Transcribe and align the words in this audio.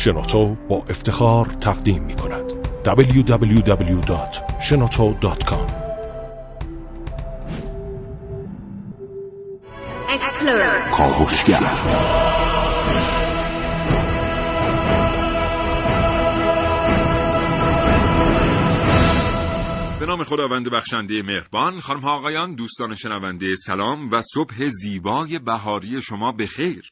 شنوتو 0.00 0.56
با 0.68 0.76
افتخار 0.76 1.46
تقدیم 1.46 2.02
می 2.02 2.14
کند. 2.14 2.52
www.shenoto.com 2.84 5.70
کاوشگر. 10.92 11.60
به 20.00 20.06
نام 20.06 20.24
خداوند 20.24 20.70
بخشنده 20.70 21.22
مهربان 21.22 21.80
خانم 21.80 22.00
ها 22.00 22.16
آقایان 22.16 22.54
دوستان 22.54 22.94
شنونده 22.94 23.46
سلام 23.66 24.10
و 24.10 24.22
صبح 24.34 24.68
زیبای 24.68 25.38
بهاری 25.38 26.02
شما 26.02 26.32
بخیر. 26.32 26.90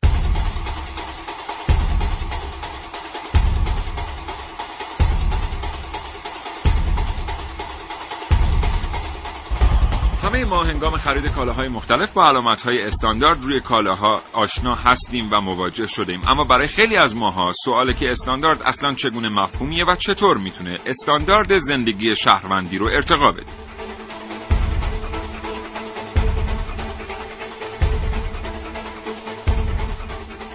ما 10.49 10.65
هنگام 10.65 10.97
خرید 10.97 11.27
کالاهای 11.27 11.69
مختلف 11.69 12.13
با 12.13 12.29
علامتهای 12.29 12.83
استاندارد 12.83 13.43
روی 13.43 13.61
کالاها 13.61 14.23
آشنا 14.33 14.75
هستیم 14.75 15.29
و 15.33 15.41
مواجه 15.41 15.87
شدیم. 15.87 16.21
اما 16.29 16.45
برای 16.45 16.69
خیلی 16.69 16.97
از 16.97 17.17
ماها 17.17 17.53
سواله 17.65 17.95
که 17.95 18.11
استاندارد 18.11 18.63
اصلا 18.63 18.95
چگونه 18.95 19.29
مفهومیه 19.29 19.85
و 19.85 19.95
چطور 19.95 20.39
می‌تونه 20.39 20.77
استاندارد 20.87 21.59
زندگی 21.59 22.17
شهروندی 22.17 22.79
رو 22.79 22.87
ارتقا 22.87 23.33
بده؟ 23.33 23.53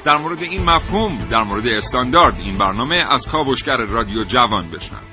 در 0.05 0.17
مورد 0.17 0.41
این 0.41 0.63
مفهوم 0.63 1.15
در 1.31 1.43
مورد 1.43 1.67
استاندارد 1.67 2.35
این 2.35 2.57
برنامه 2.57 2.95
از 3.11 3.27
کاوشگر 3.27 3.77
رادیو 3.77 4.23
جوان 4.23 4.69
بشنوید. 4.69 5.12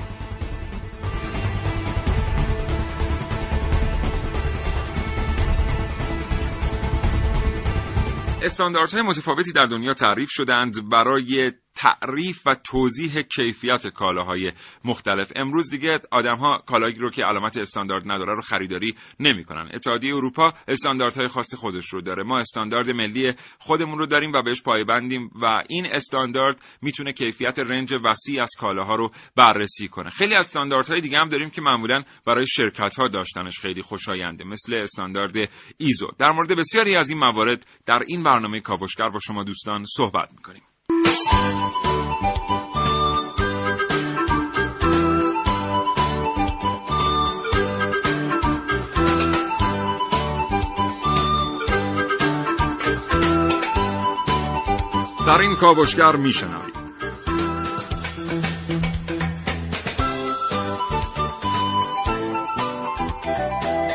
استانداردهای 8.43 9.03
متفاوتی 9.03 9.53
در 9.53 9.67
دنیا 9.67 9.93
تعریف 9.93 10.31
شدند 10.31 10.89
برای 10.91 11.53
تعریف 11.81 12.47
و 12.47 12.55
توضیح 12.55 13.23
کیفیت 13.23 13.87
کالاهای 13.87 14.53
مختلف. 14.85 15.33
امروز 15.37 15.71
دیگه 15.71 15.99
آدم 16.11 16.37
ها 16.37 16.59
کالایی 16.67 16.95
رو 16.95 17.11
که 17.11 17.23
علامت 17.23 17.59
استاندارد 17.59 18.03
نداره 18.07 18.35
رو 18.35 18.41
خریداری 18.41 18.95
نمی‌کنن. 19.21 19.71
اتحادیه 19.75 20.15
اروپا 20.15 20.53
استانداردهای 20.69 21.29
خاص 21.29 21.55
خودش 21.55 21.87
رو 21.87 22.01
داره. 22.01 22.23
ما 22.23 22.39
استاندارد 22.39 22.91
ملی 22.91 23.33
خودمون 23.59 23.99
رو 23.99 24.07
داریم 24.07 24.33
و 24.33 24.43
بهش 24.43 24.63
پایبندیم 24.63 25.31
و 25.43 25.63
این 25.69 25.87
استاندارد 25.87 26.63
می‌تونه 26.83 27.13
کیفیت 27.13 27.59
رنج 27.59 27.95
وسیع 28.05 28.43
از 28.43 28.51
کالاها 28.59 28.95
رو 28.95 29.11
بررسی 29.37 29.89
کنه. 29.89 30.11
خیلی 30.11 30.35
از 30.35 30.45
استانداردهای 30.45 31.01
دیگه 31.01 31.19
هم 31.19 31.29
داریم 31.29 31.51
که 31.51 31.61
معمولا 31.61 32.03
برای 32.27 32.47
شرکت 32.47 32.99
ها 32.99 33.09
داشتنش 33.09 33.61
خیلی 33.61 33.83
خوشاینده 33.83 34.45
مثل 34.45 34.75
استاندارد 34.75 35.35
ایزو. 35.79 36.09
در 36.19 36.31
مورد 36.31 36.53
بسیاری 36.59 36.97
از 36.97 37.11
این 37.11 37.19
موارد 37.19 37.67
در 37.87 38.03
این 38.07 38.23
برنامه 38.23 38.61
کاوشگر 38.61 39.09
با 39.09 39.19
شما 39.19 39.45
دوستان 39.45 39.85
صحبت 39.97 40.29
می‌کنیم. 40.33 40.63
در 55.31 55.41
این 55.41 55.57
کاوشگر 55.57 56.17
میشنوید. 56.17 56.75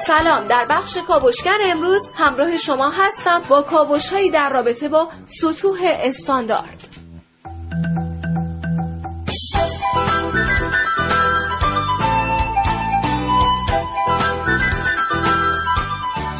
سلام 0.07 0.47
در 0.47 0.65
بخش 0.69 0.97
کاوشگر 0.97 1.57
امروز 1.65 2.11
همراه 2.15 2.57
شما 2.57 2.89
هستم 2.89 3.41
با 3.49 3.61
کاوش 3.61 4.13
در 4.33 4.49
رابطه 4.49 4.89
با 4.89 5.09
سطوح 5.41 5.79
استاندارد. 5.83 6.84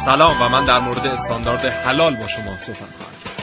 سلام 0.06 0.42
و 0.42 0.48
من 0.48 0.64
در 0.64 0.78
مورد 0.78 1.06
استاندارد 1.06 1.64
حلال 1.64 2.16
با 2.16 2.26
شما 2.26 2.58
صحبت 2.58 2.78
خواهم 2.78 3.12
کرد 3.24 3.36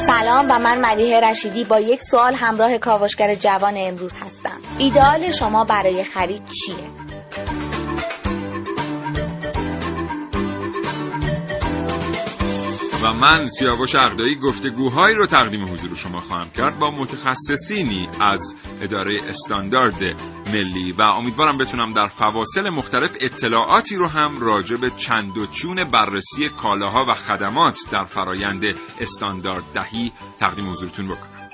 سلام 0.00 0.46
و 0.50 0.58
من 0.58 0.80
ملیه 0.80 1.20
رشیدی 1.20 1.64
با 1.64 1.80
یک 1.80 2.02
سوال 2.02 2.34
همراه 2.34 2.78
کاوشگر 2.78 3.34
جوان 3.34 3.74
امروز 3.76 4.16
هستم 4.16 4.58
ایدئال 4.78 5.30
شما 5.30 5.64
برای 5.64 6.04
خرید 6.04 6.42
چیه؟ 6.46 6.97
من 13.12 13.48
سیاوش 13.48 13.94
اقدایی 13.94 14.36
گفتگوهایی 14.36 15.16
رو 15.16 15.26
تقدیم 15.26 15.64
حضور 15.64 15.94
شما 15.94 16.20
خواهم 16.20 16.50
کرد 16.50 16.78
با 16.78 16.90
متخصصینی 16.90 18.08
از 18.20 18.54
اداره 18.80 19.20
استاندارد 19.28 20.02
ملی 20.52 20.92
و 20.92 21.02
امیدوارم 21.02 21.58
بتونم 21.58 21.92
در 21.92 22.06
فواصل 22.06 22.70
مختلف 22.70 23.10
اطلاعاتی 23.20 23.96
رو 23.96 24.06
هم 24.06 24.40
راجع 24.40 24.76
به 24.76 24.90
چند 24.96 25.38
و 25.38 25.46
چون 25.46 25.84
بررسی 25.84 26.48
کالاها 26.48 27.04
و 27.08 27.14
خدمات 27.14 27.78
در 27.92 28.04
فرایند 28.04 28.62
استاندارد 29.00 29.64
دهی 29.74 30.12
تقدیم 30.40 30.70
حضورتون 30.70 31.06
بکنم. 31.06 31.47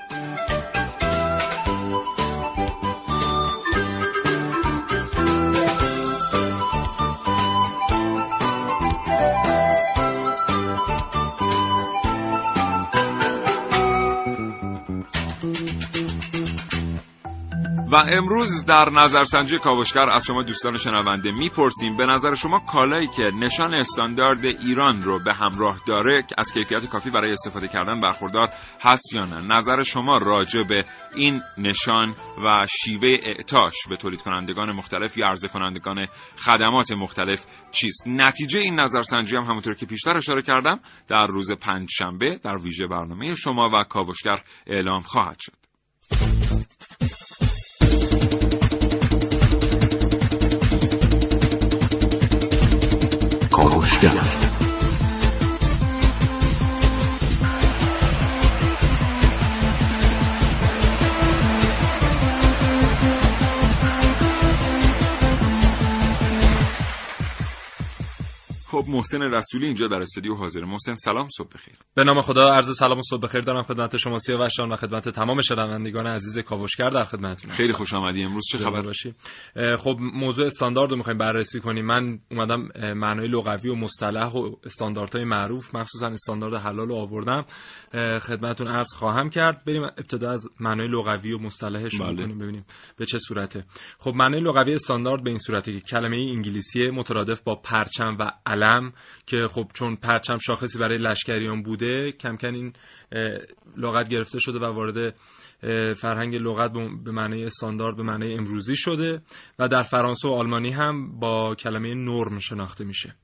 امروز 17.99 18.65
در 18.65 18.89
نظرسنجی 18.89 19.57
کاوشگر 19.57 20.09
از 20.09 20.25
شما 20.25 20.43
دوستان 20.43 20.77
شنونده 20.77 21.31
می‌پرسیم 21.31 21.97
به 21.97 22.05
نظر 22.05 22.35
شما 22.35 22.59
کالایی 22.59 23.07
که 23.07 23.23
نشان 23.23 23.73
استاندارد 23.73 24.45
ایران 24.45 25.01
رو 25.01 25.19
به 25.19 25.33
همراه 25.33 25.79
داره 25.87 26.23
از 26.37 26.53
کیفیت 26.53 26.85
کافی 26.85 27.09
برای 27.09 27.31
استفاده 27.31 27.67
کردن 27.67 28.01
برخوردار 28.01 28.49
هست 28.81 29.13
یا 29.13 29.25
نه؟ 29.25 29.55
نظر 29.55 29.83
شما 29.83 30.17
راجع 30.17 30.63
به 30.63 30.85
این 31.15 31.41
نشان 31.57 32.15
و 32.45 32.67
شیوه 32.69 33.17
اعتاش 33.23 33.73
به 33.89 33.97
تولید 33.97 34.21
کنندگان 34.21 34.71
مختلف 34.71 35.17
یا 35.17 35.27
عرضه 35.27 35.47
کنندگان 35.47 36.07
خدمات 36.37 36.91
مختلف 36.91 37.45
چیست؟ 37.71 38.07
نتیجه 38.07 38.59
این 38.59 38.79
نظرسنجی 38.79 39.35
هم 39.35 39.43
همونطور 39.43 39.75
که 39.75 39.85
پیشتر 39.85 40.17
اشاره 40.17 40.41
کردم 40.41 40.79
در 41.07 41.25
روز 41.25 41.51
پنج 41.51 41.87
شنبه 41.91 42.39
در 42.43 42.55
ویژه 42.55 42.87
برنامه 42.87 43.35
شما 43.35 43.69
و 43.73 43.83
کاوشگر 43.83 44.41
اعلام 44.67 45.01
خواهد 45.01 45.37
شد. 45.39 45.65
کاوشگر. 53.55 54.44
خب 68.75 68.85
محسن 68.89 69.21
رسولی 69.21 69.65
اینجا 69.65 69.87
در 69.87 69.97
استودیو 69.97 70.35
حاضر. 70.35 70.63
محسن 70.63 70.95
سلام 70.95 71.27
صبح 71.37 71.47
بخیر. 71.53 71.75
به 71.95 72.03
نام 72.03 72.21
خدا 72.21 72.53
عرض 72.53 72.77
سلام 72.77 72.97
و 72.97 73.01
صبح 73.09 73.21
بخیر 73.21 73.41
دارم 73.41 73.63
خدمت 73.63 73.97
شما 73.97 74.19
سیاوشان 74.19 74.71
و 74.71 74.75
خدمت 74.75 75.09
تمام 75.09 75.41
شنوندگان 75.41 76.07
عزیز 76.07 76.39
کاوشگر 76.39 76.89
در 76.89 77.03
خدمتتون 77.03 77.51
خیلی 77.51 77.73
خوش 77.73 77.93
آمدی. 77.93 78.23
امروز 78.23 78.43
چه 78.51 78.57
خبر؟ 78.57 78.81
باشی. 78.81 79.13
خب 79.77 79.97
موضوع 79.99 80.45
استاندارد 80.45 80.91
رو 80.91 80.97
می‌خوایم 80.97 81.17
بررسی 81.17 81.59
کنیم. 81.59 81.85
من 81.85 82.19
اومدم 82.31 82.69
معنای 82.93 83.27
لغوی 83.27 83.69
و 83.69 83.75
مصطلح 83.75 84.33
و 84.33 84.55
استانداردهای 84.65 85.25
معروف 85.25 85.75
مخصوصا 85.75 86.07
استاندارد 86.07 86.53
حلال 86.53 86.87
رو 86.87 86.95
آوردم. 86.95 87.45
خدمتتون 88.19 88.67
عرض 88.67 88.93
خواهم 88.93 89.29
کرد. 89.29 89.65
بریم 89.65 89.83
ابتدا 89.83 90.31
از 90.31 90.47
معنای 90.59 90.87
لغوی 90.87 91.33
و 91.33 91.39
مصطلحش 91.39 91.91
شروع 91.91 92.07
بله. 92.07 92.23
کنیم 92.23 92.39
ببینیم 92.39 92.65
به 92.97 93.05
چه 93.05 93.19
صورته. 93.19 93.65
خب 93.97 94.13
معنای 94.15 94.41
لغوی 94.41 94.73
استاندارد 94.73 95.23
به 95.23 95.29
این 95.29 95.39
صورته 95.39 95.73
که 95.73 95.79
کلمه 95.79 96.17
انگلیسی 96.17 96.89
مترادف 96.89 97.41
با 97.41 97.55
پرچم 97.55 98.17
و 98.19 98.31
علم 98.45 98.64
که 99.25 99.47
خب 99.47 99.65
چون 99.73 99.95
پرچم 99.95 100.37
شاخصی 100.37 100.79
برای 100.79 100.97
لشکریان 100.97 101.63
بوده 101.63 102.11
کم 102.11 102.35
کم 102.37 102.53
این 102.53 102.73
لغت 103.77 104.09
گرفته 104.09 104.39
شده 104.39 104.59
و 104.59 104.65
وارد 104.65 105.15
فرهنگ 105.93 106.35
لغت 106.35 106.71
به- 106.73 106.89
به 107.05 107.11
معنای 107.11 107.45
استاندارد 107.45 107.97
به 107.97 108.03
معنای 108.03 108.33
امروزی 108.33 108.75
شده 108.75 109.21
و 109.59 109.67
در 109.67 109.81
فرانسه 109.81 110.29
و 110.29 110.31
آلمانی 110.31 110.71
هم 110.71 111.19
با 111.19 111.55
کلمه 111.55 111.93
نرم 111.93 112.39
شناخته 112.39 112.83
میشه. 112.83 113.15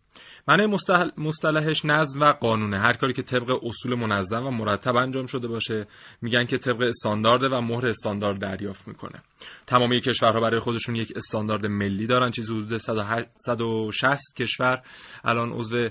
معنی 0.47 0.77
مصطلحش 1.17 1.85
نظم 1.85 2.19
و 2.19 2.25
قانونه. 2.25 2.79
هر 2.79 2.93
کاری 2.93 3.13
که 3.13 3.21
طبق 3.21 3.59
اصول 3.63 3.95
منظم 3.95 4.45
و 4.45 4.51
مرتب 4.51 4.95
انجام 4.95 5.25
شده 5.25 5.47
باشه 5.47 5.87
میگن 6.21 6.45
که 6.45 6.57
طبق 6.57 6.81
استاندارد 6.81 7.43
و 7.43 7.61
مهر 7.61 7.87
استاندارد 7.87 8.39
دریافت 8.39 8.87
می‌کنه. 8.87 9.23
تمامی 9.67 10.01
کشورها 10.01 10.39
برای 10.39 10.59
خودشون 10.59 10.95
یک 10.95 11.13
استاندارد 11.15 11.65
ملی 11.65 12.07
دارن. 12.07 12.29
چیزی 12.29 12.53
حدود 12.53 12.77
160 12.77 14.35
کشور 14.37 14.81
الان 15.23 15.51
عضو 15.51 15.89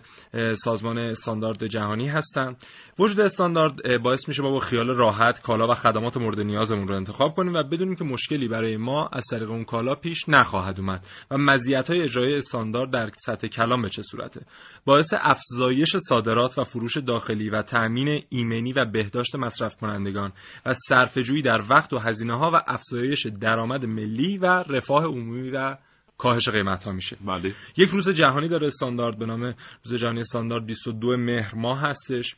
سازمان 0.55 0.99
استاندارد 0.99 1.67
جهانی 1.67 2.09
هستن. 2.09 2.57
وجود 2.99 3.21
استاندارد 3.21 4.03
باعث 4.03 4.29
میشه 4.29 4.43
با 4.43 4.59
خیال 4.59 4.87
راحت 4.87 5.43
کالا 5.43 5.67
و 5.67 5.75
خدمات 5.75 6.17
مورد 6.17 6.41
نیازمون 6.41 6.89
رو 6.89 6.97
انتخاب 6.97 7.35
کنیم 7.35 7.55
و 7.55 7.63
بدونیم 7.63 7.97
که 7.97 8.05
مشکلی 8.05 8.49
برای 8.49 8.77
ما 8.77 9.09
از 9.13 9.25
طریق 9.31 9.51
اون 9.51 9.65
کالا 9.65 9.95
پیش 9.95 10.29
نخواهد 10.29 10.81
اومد 10.81 11.07
و 11.31 11.39
مزیت 11.39 11.91
های 11.91 12.03
اجرای 12.03 12.35
استاندارد 12.35 12.93
در 12.93 13.11
سطح 13.17 13.49
کلام 13.49 13.83
به 13.83 13.89
چه 13.89 14.03
صورته. 14.03 14.40
باعث 14.85 15.15
افزایش 15.21 15.97
صادرات 15.97 16.59
و 16.59 16.65
فروش 16.65 16.97
داخلی 16.97 17.51
و 17.51 17.63
تأمین 17.63 18.23
ایمنی 18.29 18.73
و 18.73 18.85
بهداشت 18.85 19.37
مصرف 19.37 19.77
کنندگان 19.77 20.33
و 20.67 20.75
صرفه‌جویی 20.75 21.43
در 21.43 21.63
وقت 21.71 21.93
و 21.93 21.99
هزینه 21.99 22.39
ها 22.39 22.51
و 22.55 22.63
افزایش 22.67 23.27
درآمد 23.27 23.85
ملی 23.85 24.39
و 24.39 24.47
رفاه 24.47 25.05
عمومی 25.05 25.51
و 25.51 25.77
کاهش 26.21 26.49
قیمت 26.49 26.85
ها 26.85 26.93
میشه. 26.93 27.17
بله. 27.27 27.55
یک 27.77 27.89
روز 27.89 28.09
جهانی 28.09 28.49
داره 28.49 28.67
استاندارد 28.67 29.19
به 29.19 29.27
نام 29.27 29.55
روز 29.85 29.95
جهانی 30.01 30.21
استاندارد 30.21 30.67
22 30.67 31.17
مهر 31.17 31.55
ماه 31.55 31.81
هستش. 31.81 32.37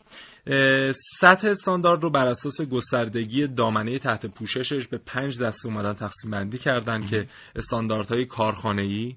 سطح 1.21 1.49
استاندارد 1.49 2.03
رو 2.03 2.11
بر 2.11 2.27
اساس 2.27 2.61
گستردگی 2.61 3.47
دامنه 3.47 3.99
تحت 3.99 4.27
پوششش 4.27 4.89
به 4.89 4.99
پنج 5.07 5.43
دسته 5.43 5.69
اومدن 5.69 5.93
تقسیم 5.93 6.31
بندی 6.31 6.59
کردن 6.59 7.03
که 7.03 7.27
استانداردهای 7.57 8.25
کارخانه‌ای 8.25 9.17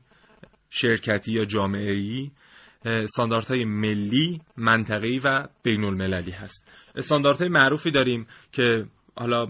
شرکتی 0.70 1.32
یا 1.32 1.46
جامعه‌ای 1.46 2.32
استانداردهای 2.86 3.66
ملی، 3.66 4.42
منطقه‌ای 4.58 5.20
و 5.20 5.48
بین 5.64 5.84
المللی 5.84 6.32
هست. 6.32 6.72
استانداردهای 6.96 7.50
معروفی 7.50 7.92
داریم 7.92 8.28
که 8.52 8.86
حالا 9.18 9.48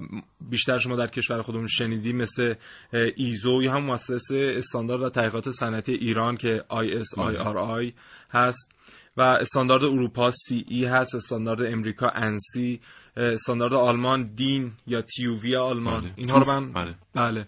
بیشتر 0.49 0.77
شما 0.77 0.95
در 0.95 1.07
کشور 1.07 1.41
خودمون 1.41 1.67
شنیدیم 1.67 2.17
مثل 2.17 2.53
ایزو 3.15 3.63
یا 3.63 3.71
هم 3.71 3.85
مؤسسه 3.85 4.53
استاندارد 4.57 5.01
و 5.01 5.09
تحقیقات 5.09 5.49
صنعتی 5.49 5.93
ایران 5.93 6.37
که 6.37 6.63
ISIRI 6.69 7.93
هست 8.31 8.75
و 9.17 9.21
استاندارد 9.21 9.83
اروپا 9.83 10.31
CE 10.31 10.83
هست 10.87 11.15
استاندارد 11.15 11.73
امریکا 11.73 12.09
انسی 12.09 12.79
استاندارد 13.17 13.73
آلمان 13.73 14.33
دین 14.35 14.71
یا 14.87 15.01
تیووی 15.01 15.57
آلمان 15.57 16.01
بله. 16.01 16.11
اینها 16.15 16.37
رو 16.37 16.45
من 16.45 16.71
بله. 16.71 16.95
بله 17.15 17.47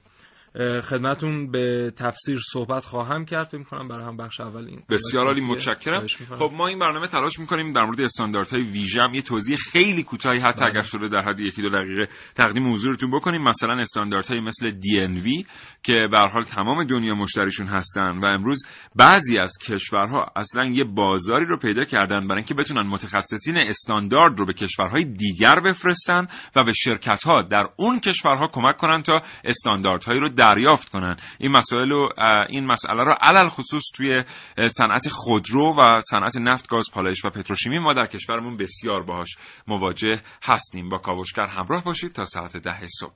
خدمتون 0.90 1.52
به 1.52 1.94
تفسیر 1.96 2.40
صحبت 2.52 2.86
خواهم 2.86 3.26
کرد. 3.26 3.48
فکر 3.48 3.64
کنم 3.64 3.88
برای 3.88 4.06
هم 4.06 4.18
بخش 4.18 4.40
اول 4.40 4.66
این 4.68 4.84
بسیار 4.90 5.26
عالی 5.26 5.42
متشکرم. 5.42 6.08
خب 6.40 6.52
ما 6.54 6.68
این 6.68 6.80
برنامه 6.80 7.08
تلاش 7.08 7.40
می‌کنیم 7.40 7.74
در 7.74 7.82
مورد 7.82 8.02
استانداردهای 8.02 8.64
ویژه 8.64 9.08
یه 9.14 9.22
توضیح 9.22 9.58
خیلی 9.58 10.04
کوتاهی 10.04 10.40
حتی 10.40 10.62
بله. 10.62 10.70
اگر 10.70 10.82
شده 10.82 11.08
در 11.08 11.22
حد 11.22 11.40
یکی 11.40 11.62
دو 11.62 11.70
دقیقه 11.70 12.08
تقدیم 12.36 12.72
حضورتون 12.72 13.12
بکنیم. 13.12 13.42
مثلا 13.42 13.74
استانداردهای 13.80 14.40
مثل 14.40 14.70
DNV 14.70 15.46
که 15.84 16.08
به 16.12 16.20
حال 16.34 16.44
تمام 16.44 16.84
دنیا 16.84 17.16
مشتریشون 17.16 17.68
هستن 17.68 18.18
و 18.18 18.26
امروز 18.26 18.66
بعضی 18.96 19.38
از 19.40 19.52
کشورها 19.58 20.26
اصلا 20.36 20.66
یه 20.66 20.84
بازاری 20.84 21.46
رو 21.46 21.58
پیدا 21.58 21.84
کردن 21.84 22.28
برای 22.28 22.38
اینکه 22.38 22.54
بتونن 22.54 22.88
متخصصین 22.88 23.58
استاندارد 23.58 24.40
رو 24.40 24.46
به 24.46 24.54
کشورهای 24.54 25.06
دیگر 25.06 25.60
بفرستن 25.60 26.28
و 26.56 26.64
به 26.64 26.72
شرکت 26.72 27.24
ها 27.24 27.42
در 27.42 27.70
اون 27.76 28.00
کشورها 28.00 28.48
کمک 28.48 28.78
کنن 28.78 29.02
تا 29.02 29.22
استانداردهایی 29.44 30.20
رو 30.20 30.30
دریافت 30.48 30.90
کنن. 30.90 31.18
این 31.40 31.52
مسائل 31.52 31.92
و 31.92 32.10
این 32.50 32.66
مسئله 32.66 33.04
رو 33.04 33.16
علل 33.22 33.50
خصوص 33.50 33.84
توی 33.96 34.24
صنعت 34.68 35.10
خودرو 35.10 35.76
و 35.80 36.02
صنعت 36.02 36.38
نفت 36.38 36.68
گاز 36.68 36.86
پالایش 36.94 37.26
و 37.26 37.30
پتروشیمی 37.30 37.80
ما 37.80 37.94
در 37.94 38.06
کشورمون 38.06 38.58
بسیار 38.58 39.04
باهاش 39.04 39.38
مواجه 39.68 40.22
هستیم. 40.44 40.90
با 40.90 40.98
کاوشگر 40.98 41.46
همراه 41.48 41.84
باشید 41.84 42.14
تا 42.14 42.26
ساعت 42.26 42.58
ده 42.58 42.88
صبح. 43.00 43.14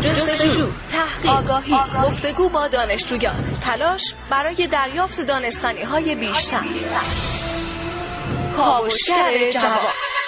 جستجو، 0.00 0.70
تحقیق، 0.88 1.30
آگاهی، 1.30 1.74
گفتگو 2.04 2.48
با 2.48 2.68
دانشجویان، 2.68 3.52
تلاش 3.62 4.14
برای 4.30 4.66
دریافت 4.66 5.20
دانستانی 5.20 5.82
های 5.82 6.14
بیشتر. 6.14 6.64
کاوشگر 8.56 9.50
جواب. 9.50 10.19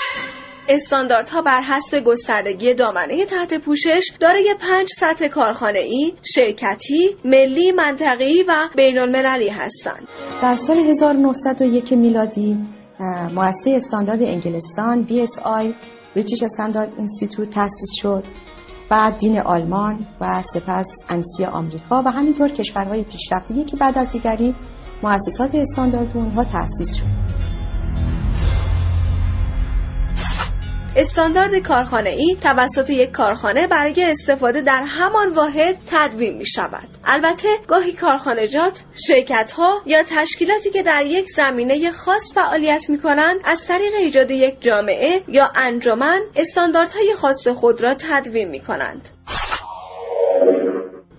استانداردها 0.68 1.42
بر 1.42 1.60
حسب 1.60 2.00
گستردگی 2.00 2.74
دامنه 2.74 3.26
تحت 3.26 3.54
پوشش 3.54 4.10
دارای 4.20 4.54
پنج 4.60 4.88
سطح 4.96 5.28
کارخانه 5.28 5.78
ای، 5.78 6.12
شرکتی، 6.22 7.16
ملی، 7.24 7.72
منطقی 7.72 8.42
و 8.48 8.68
بین 8.76 8.98
المللی 8.98 9.48
هستند. 9.48 10.08
در 10.42 10.56
سال 10.56 10.76
1901 10.76 11.92
میلادی 11.92 12.58
مؤسسه 13.34 13.70
استاندارد 13.70 14.22
انگلستان 14.22 15.06
BSI 15.10 15.74
بریتیش 16.14 16.42
استاندارد 16.42 16.92
اینستیتوت 16.96 17.50
تأسیس 17.50 17.92
شد 17.94 18.24
بعد 18.88 19.18
دین 19.18 19.38
آلمان 19.40 20.06
و 20.20 20.42
سپس 20.42 21.04
انسی 21.08 21.44
آمریکا 21.44 22.02
و 22.02 22.10
همینطور 22.10 22.48
کشورهای 22.48 23.02
پیشرفته 23.02 23.54
یکی 23.54 23.76
بعد 23.76 23.98
از 23.98 24.12
دیگری 24.12 24.54
مؤسسات 25.02 25.54
استاندارد 25.54 26.16
اونها 26.16 26.44
تأسیس 26.44 26.94
شد 26.94 27.51
استاندارد 30.96 31.58
کارخانه 31.58 32.10
ای 32.10 32.36
توسط 32.40 32.90
یک 32.90 33.10
کارخانه 33.10 33.66
برای 33.66 34.04
استفاده 34.04 34.60
در 34.60 34.82
همان 34.82 35.32
واحد 35.32 35.78
تدوین 35.86 36.36
می 36.36 36.46
شود. 36.46 36.88
البته 37.04 37.48
گاهی 37.68 37.92
کارخانجات، 37.92 38.84
شرکت 39.06 39.52
ها 39.52 39.82
یا 39.86 40.02
تشکیلاتی 40.02 40.70
که 40.70 40.82
در 40.82 41.02
یک 41.06 41.28
زمینه 41.28 41.90
خاص 41.90 42.32
فعالیت 42.34 42.90
می 42.90 42.98
کنند 42.98 43.40
از 43.44 43.66
طریق 43.66 43.92
ایجاد 43.98 44.30
یک 44.30 44.62
جامعه 44.62 45.22
یا 45.28 45.52
انجمن 45.54 46.20
استانداردهای 46.36 47.14
خاص 47.14 47.48
خود 47.48 47.82
را 47.82 47.94
تدوین 47.94 48.48
می 48.48 48.60
کنند. 48.60 49.08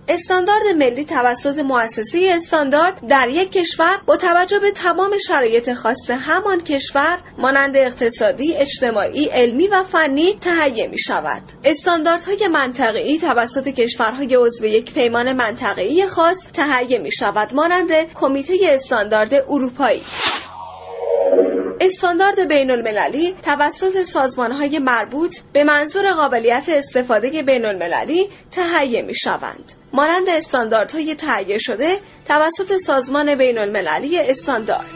استاندارد 0.08 0.66
ملی 0.76 1.04
توسط 1.04 1.58
مؤسسه 1.58 2.32
استاندارد 2.34 3.06
در 3.08 3.28
یک 3.28 3.52
کشور 3.52 4.00
با 4.06 4.16
توجه 4.16 4.58
به 4.58 4.70
تمام 4.70 5.10
شرایط 5.26 5.72
خاص 5.72 6.10
همان 6.10 6.60
کشور 6.60 7.18
مانند 7.38 7.76
اقتصادی، 7.76 8.54
اجتماعی، 8.54 9.24
علمی 9.24 9.68
و 9.68 9.82
فنی 9.82 10.38
تهیه 10.40 10.86
می 10.86 10.98
شود. 10.98 11.42
استانداردهای 11.64 12.48
منطقه‌ای 12.48 13.18
توسط 13.18 13.68
کشورهای 13.68 14.36
عضو 14.36 14.64
یک 14.64 14.94
پیمان 14.94 15.32
منطقه‌ای 15.32 16.06
خاص 16.06 16.46
تهیه 16.52 16.98
می 16.98 17.12
شود 17.12 17.54
مانند 17.54 17.90
کمیته 18.14 18.54
استاندارد 18.62 19.34
اروپایی. 19.34 20.02
استاندارد 21.80 22.48
بین 22.48 22.70
المللی 22.70 23.34
توسط 23.42 24.02
سازمان 24.02 24.52
های 24.52 24.78
مربوط 24.78 25.36
به 25.52 25.64
منظور 25.64 26.12
قابلیت 26.12 26.64
استفاده 26.68 27.42
بین 27.42 27.64
المللی 27.64 28.28
تهیه 28.50 29.02
می 29.02 29.14
شوند. 29.14 29.83
مانند 29.94 30.28
استانداردهای 30.28 31.14
تهیه 31.14 31.58
شده 31.58 32.00
توسط 32.24 32.76
سازمان 32.76 33.34
بین 33.34 33.58
المللی 33.58 34.18
استاندارد. 34.18 34.90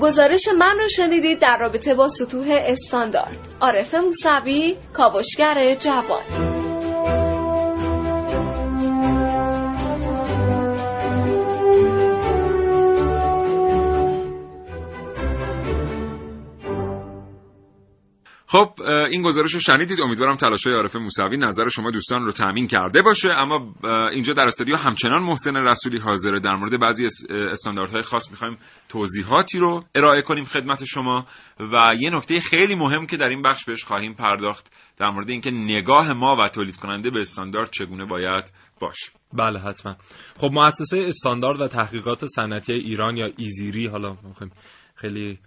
گزارش 0.00 0.48
من 0.58 0.76
رو 0.78 0.88
شنیدید 0.88 1.38
در 1.40 1.56
رابطه 1.60 1.94
با 1.94 2.08
سطوح 2.08 2.46
استاندارد. 2.50 3.48
عارف 3.60 3.94
موسوی، 3.94 4.76
کاوشگر 4.92 5.74
جوان. 5.74 6.57
خب 18.50 18.82
این 19.10 19.22
گزارش 19.22 19.54
رو 19.54 19.60
شنیدید. 19.60 20.00
امیدوارم 20.00 20.34
تلاشای 20.34 20.74
عارف 20.74 20.96
موسوی 20.96 21.36
نظر 21.36 21.68
شما 21.68 21.90
دوستان 21.90 22.24
رو 22.24 22.32
تامین 22.32 22.66
کرده 22.66 23.02
باشه. 23.02 23.28
اما 23.30 23.74
اینجا 24.12 24.34
در 24.34 24.42
استودیو 24.42 24.76
همچنان 24.76 25.22
محسن 25.22 25.56
رسولی 25.56 25.98
حاضره. 25.98 26.40
در 26.40 26.54
مورد 26.54 26.80
بعضی 26.80 27.06
استانداردهای 27.30 28.02
خاص 28.02 28.30
می‌خوایم 28.30 28.58
توضیحاتی 28.88 29.58
رو 29.58 29.84
ارائه 29.94 30.22
کنیم 30.22 30.44
خدمت 30.44 30.84
شما. 30.84 31.26
و 31.60 31.94
یه 31.98 32.10
نکته 32.10 32.40
خیلی 32.40 32.74
مهم 32.74 33.06
که 33.06 33.16
در 33.16 33.28
این 33.28 33.42
بخش 33.42 33.64
بهش 33.64 33.84
خواهیم 33.84 34.14
پرداخت 34.14 34.72
در 34.98 35.10
مورد 35.10 35.30
اینکه 35.30 35.50
نگاه 35.50 36.12
ما 36.12 36.36
و 36.36 36.48
تولید 36.48 36.76
کننده 36.76 37.10
به 37.10 37.18
استاندارد 37.20 37.70
چگونه 37.70 38.04
باید 38.04 38.52
باشه. 38.80 39.12
بله 39.32 39.60
حتما. 39.60 39.96
خب 40.36 40.50
مؤسسه 40.52 41.04
استاندارد 41.08 41.60
و 41.60 41.68
تحقیقات 41.68 42.26
صنعتی 42.26 42.72
ایران 42.72 43.16
یا 43.16 43.28
ایزیری 43.36 43.86
حالا 43.86 44.16
می‌خوایم 44.22 44.52
خیلی 44.98 45.38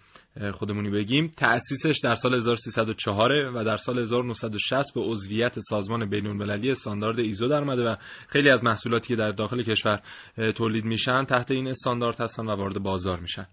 خودمونی 0.53 0.89
بگیم 0.89 1.27
تأسیسش 1.27 1.99
در 2.03 2.13
سال 2.13 2.33
1304 2.35 3.31
و 3.31 3.63
در 3.63 3.75
سال 3.75 3.99
1960 3.99 4.93
به 4.95 5.01
عضویت 5.01 5.59
سازمان 5.59 6.09
بین 6.09 6.27
المللی 6.27 6.71
استاندارد 6.71 7.19
ایزو 7.19 7.47
در 7.47 7.63
و 7.63 7.97
خیلی 8.27 8.49
از 8.49 8.63
محصولاتی 8.63 9.07
که 9.07 9.15
در 9.15 9.31
داخل 9.31 9.63
کشور 9.63 10.01
تولید 10.55 10.85
میشن 10.85 11.25
تحت 11.25 11.51
این 11.51 11.67
استاندارد 11.67 12.21
هستن 12.21 12.45
و 12.45 12.55
وارد 12.55 12.79
بازار 12.79 13.19
میشن 13.19 13.45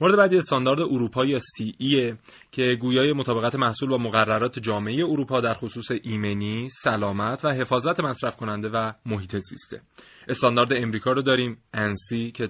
مورد 0.00 0.16
بعدی 0.16 0.36
استاندارد 0.36 0.80
اروپا 0.80 1.24
یا 1.24 1.38
سی 1.38 1.74
ای 1.78 2.14
که 2.52 2.76
گویای 2.80 3.12
مطابقت 3.12 3.56
محصول 3.56 3.88
با 3.88 3.98
مقررات 3.98 4.58
جامعه 4.58 5.04
اروپا 5.04 5.40
در 5.40 5.54
خصوص 5.54 5.90
ایمنی، 6.02 6.68
سلامت 6.68 7.44
و 7.44 7.48
حفاظت 7.48 8.00
مصرف 8.00 8.36
کننده 8.36 8.68
و 8.68 8.92
محیط 9.06 9.36
زیسته. 9.36 9.80
استاندارد 10.28 10.72
امریکا 10.72 11.12
رو 11.12 11.22
داریم. 11.22 11.58
انسی 11.74 12.30
که 12.30 12.48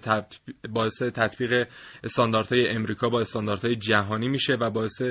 باعث 0.71 1.03
تطبیق 1.03 1.69
استانداردهای 2.05 2.69
امریکا 2.69 3.09
با 3.09 3.21
استانداردهای 3.21 3.77
جهانی 3.77 4.29
میشه 4.29 4.53
و 4.61 4.71
باعث 4.71 5.03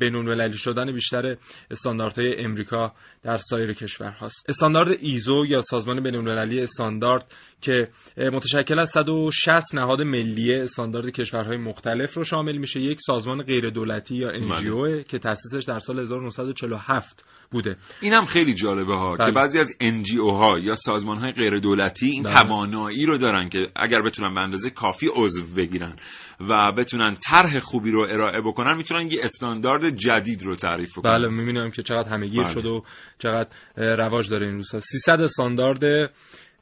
بین 0.00 0.52
شدن 0.52 0.92
بیشتر 0.92 1.36
استانداردهای 1.70 2.44
امریکا 2.44 2.92
در 3.22 3.36
سایر 3.36 3.72
کشورهاست. 3.72 4.46
استاندارد 4.48 4.98
ایزو 5.00 5.46
یا 5.46 5.60
سازمان 5.60 6.02
بین 6.02 6.28
استاندارد 6.28 7.34
که 7.60 7.88
متشکل 8.32 8.78
از 8.78 8.90
160 8.90 9.74
نهاد 9.74 10.02
ملی 10.02 10.54
استاندارد 10.54 11.10
کشورهای 11.10 11.56
مختلف 11.56 12.14
رو 12.14 12.24
شامل 12.24 12.56
میشه. 12.56 12.80
یک 12.80 12.98
سازمان 13.00 13.42
غیر 13.42 13.70
دولتی 13.70 14.16
یا 14.16 14.32
NGO 14.32 14.74
بله. 14.74 15.04
که 15.04 15.18
تأسیسش 15.18 15.64
در 15.64 15.78
سال 15.78 15.98
1947 15.98 17.24
بوده 17.54 17.76
اینم 18.00 18.24
خیلی 18.24 18.54
جالبه 18.54 18.94
ها 18.94 19.16
بله. 19.16 19.26
که 19.26 19.32
بعضی 19.32 19.58
از 19.58 19.72
NGO 19.80 20.32
ها 20.32 20.58
یا 20.58 20.74
سازمان 20.74 21.18
های 21.18 21.32
غیر 21.32 21.58
دولتی 21.58 22.06
این 22.06 22.22
بله. 22.22 22.32
توانایی 22.32 23.06
رو 23.06 23.18
دارن 23.18 23.48
که 23.48 23.58
اگر 23.76 24.02
بتونن 24.02 24.34
به 24.34 24.40
اندازه 24.40 24.70
کافی 24.70 25.06
عضو 25.14 25.42
بگیرن 25.56 25.96
و 26.40 26.72
بتونن 26.78 27.14
طرح 27.30 27.58
خوبی 27.58 27.90
رو 27.90 28.06
ارائه 28.10 28.40
بکنن 28.40 28.76
می‌تونن 28.76 29.10
یه 29.10 29.18
استاندارد 29.22 29.90
جدید 29.90 30.42
رو 30.42 30.54
تعریف 30.54 30.92
کنن 30.92 31.12
بله 31.12 31.28
می‌بینم 31.28 31.70
که 31.70 31.82
چقدر 31.82 32.08
همگیر 32.08 32.42
بله. 32.42 32.54
شد 32.54 32.66
و 32.66 32.84
چقدر 33.18 33.48
رواج 33.76 34.30
داره 34.30 34.46
این 34.46 34.54
روزها 34.54 34.80
300 34.80 35.20
استاندارد 35.20 36.10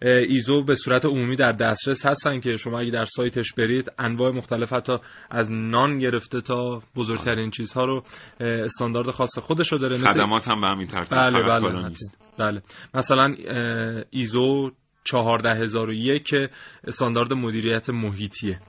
ایزو 0.04 0.64
به 0.64 0.74
صورت 0.74 1.04
عمومی 1.04 1.36
در 1.36 1.52
دسترس 1.52 2.06
هستن 2.06 2.40
که 2.40 2.56
شما 2.56 2.80
اگه 2.80 2.90
در 2.90 3.04
سایتش 3.04 3.52
برید 3.52 3.92
انواع 3.98 4.30
مختلف 4.30 4.72
حتی 4.72 4.92
از 5.30 5.50
نان 5.52 5.98
گرفته 5.98 6.40
تا 6.40 6.82
بزرگترین 6.96 7.50
چیزها 7.50 7.84
رو 7.84 8.02
استاندارد 8.40 9.10
خاص 9.10 9.38
خودش 9.38 9.72
رو 9.72 9.78
داره. 9.78 9.98
خدمات 9.98 10.48
هم 10.48 10.60
به 10.60 10.66
همین 10.66 10.86
ترتیب 10.86 11.18
بله 11.18 11.42
بله, 11.42 11.90
بله. 12.38 12.62
مثلا 12.94 13.34
ایزو 14.10 14.70
14001 15.04 16.24
که 16.24 16.50
استاندارد 16.84 17.32
مدیریت 17.32 17.90
محیطیه. 17.90 18.60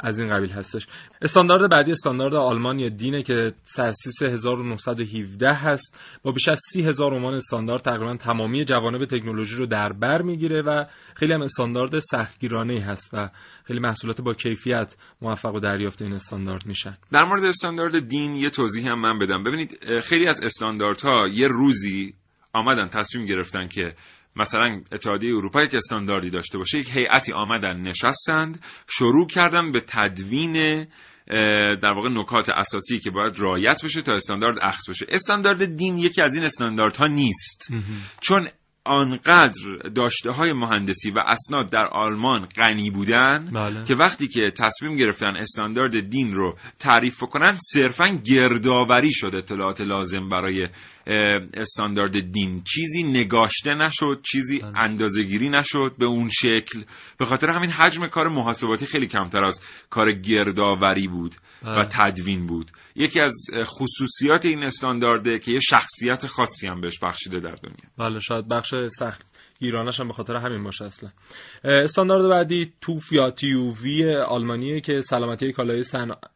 از 0.00 0.18
این 0.18 0.36
قبیل 0.36 0.50
هستش. 0.50 0.86
استاندارد 1.22 1.70
بعدی 1.70 1.92
استاندارد 1.92 2.34
آلمان 2.34 2.78
یا 2.78 2.88
دینه 2.88 3.22
که 3.22 3.52
تأسیس 3.76 4.22
1917 4.22 5.52
هست. 5.52 6.00
با 6.22 6.32
بیش 6.32 6.48
از 6.48 6.60
30 6.72 6.82
هزار 6.82 7.14
عنوان 7.14 7.34
استاندارد 7.34 7.80
تقریبا 7.80 8.16
تمامی 8.16 8.64
جوانب 8.64 9.04
تکنولوژی 9.04 9.56
رو 9.56 9.66
در 9.66 9.92
بر 9.92 10.22
می‌گیره 10.22 10.62
و 10.62 10.84
خیلی 11.14 11.32
هم 11.32 11.42
استاندارد 11.42 11.98
سختگیرانه 11.98 12.80
هست 12.80 13.10
و 13.12 13.30
خیلی 13.64 13.80
محصولات 13.80 14.20
با 14.20 14.34
کیفیت 14.34 14.96
موفق 15.22 15.54
و 15.54 15.60
دریافت 15.60 16.02
این 16.02 16.12
استاندارد 16.12 16.66
میشن. 16.66 16.96
در 17.12 17.24
مورد 17.24 17.44
استاندارد 17.44 18.08
دین 18.08 18.34
یه 18.34 18.50
توضیح 18.50 18.88
هم 18.88 19.00
من 19.00 19.18
بدم. 19.18 19.44
ببینید 19.44 19.78
خیلی 20.02 20.28
از 20.28 20.42
استانداردها 20.42 21.28
یه 21.28 21.46
روزی 21.46 22.14
آمدن 22.52 22.86
تصمیم 22.86 23.26
گرفتن 23.26 23.66
که 23.66 23.94
مثلا 24.38 24.80
اتحادیه 24.92 25.36
اروپا 25.36 25.62
یک 25.62 25.74
استانداردی 25.74 26.30
داشته 26.30 26.58
باشه 26.58 26.78
یک 26.78 26.88
هیئتی 26.90 27.32
آمدن 27.32 27.80
نشستند 27.80 28.64
شروع 28.88 29.26
کردن 29.26 29.70
به 29.70 29.80
تدوین 29.80 30.86
در 31.82 31.92
واقع 31.92 32.08
نکات 32.08 32.48
اساسی 32.50 32.98
که 32.98 33.10
باید 33.10 33.38
رایت 33.38 33.84
بشه 33.84 34.02
تا 34.02 34.12
استاندارد 34.12 34.56
اخذ 34.62 34.90
بشه. 34.90 35.06
استاندارد 35.08 35.76
دین 35.76 35.98
یکی 35.98 36.22
از 36.22 36.34
این 36.34 36.44
استانداردها 36.44 37.06
نیست. 37.06 37.68
چون 38.20 38.48
آنقدر 38.88 39.76
داشته 39.94 40.30
های 40.30 40.52
مهندسی 40.52 41.10
و 41.10 41.18
اسناد 41.18 41.70
در 41.70 41.86
آلمان 41.92 42.46
غنی 42.56 42.90
بودن 42.90 43.50
بله. 43.52 43.84
که 43.84 43.94
وقتی 43.94 44.28
که 44.28 44.50
تصمیم 44.56 44.96
گرفتن 44.96 45.36
استاندارد 45.36 46.00
دین 46.00 46.34
رو 46.34 46.56
تعریف 46.78 47.18
کنن 47.18 47.56
صرفا 47.72 48.06
گردآوری 48.06 49.12
شد 49.12 49.34
اطلاعات 49.34 49.80
لازم 49.80 50.28
برای 50.28 50.68
استاندارد 51.54 52.32
دین 52.32 52.62
چیزی 52.74 53.02
نگاشته 53.02 53.74
نشد 53.74 54.20
چیزی 54.22 54.58
بله. 54.58 54.80
اندازهگیری 54.80 55.48
نشد 55.48 55.94
به 55.98 56.06
اون 56.06 56.28
شکل 56.28 56.82
به 57.18 57.24
خاطر 57.24 57.50
همین 57.50 57.70
حجم 57.70 58.06
کار 58.06 58.28
محاسباتی 58.28 58.86
خیلی 58.86 59.06
کمتر 59.06 59.44
از 59.44 59.60
کار 59.90 60.12
گردآوری 60.12 61.08
بود 61.08 61.34
و 61.62 61.74
بله. 61.74 61.88
تدوین 61.90 62.46
بود 62.46 62.70
یکی 62.96 63.20
از 63.20 63.34
خصوصیات 63.64 64.46
این 64.46 64.64
استاندارده 64.64 65.38
که 65.38 65.52
یه 65.52 65.58
شخصیت 65.58 66.26
خاصی 66.26 66.68
هم 66.68 66.80
بهش 66.80 66.98
بخشیده 67.02 67.40
در 67.40 67.54
دنیا 67.62 67.90
بله 67.98 68.20
شاید 68.20 68.48
بخش 68.48 68.74
سخت 68.98 69.27
گیرانش 69.60 70.00
هم 70.00 70.08
به 70.08 70.14
خاطر 70.14 70.36
همین 70.36 70.64
باشه 70.64 70.84
اصلا. 70.84 71.10
استاندارد 71.64 72.28
بعدی 72.30 72.72
توف 72.80 73.12
یا 73.12 73.30
تیووی 73.30 74.14
آلمانیه 74.16 74.80
که 74.80 75.00
سلامتی 75.00 75.52
کالای 75.52 75.82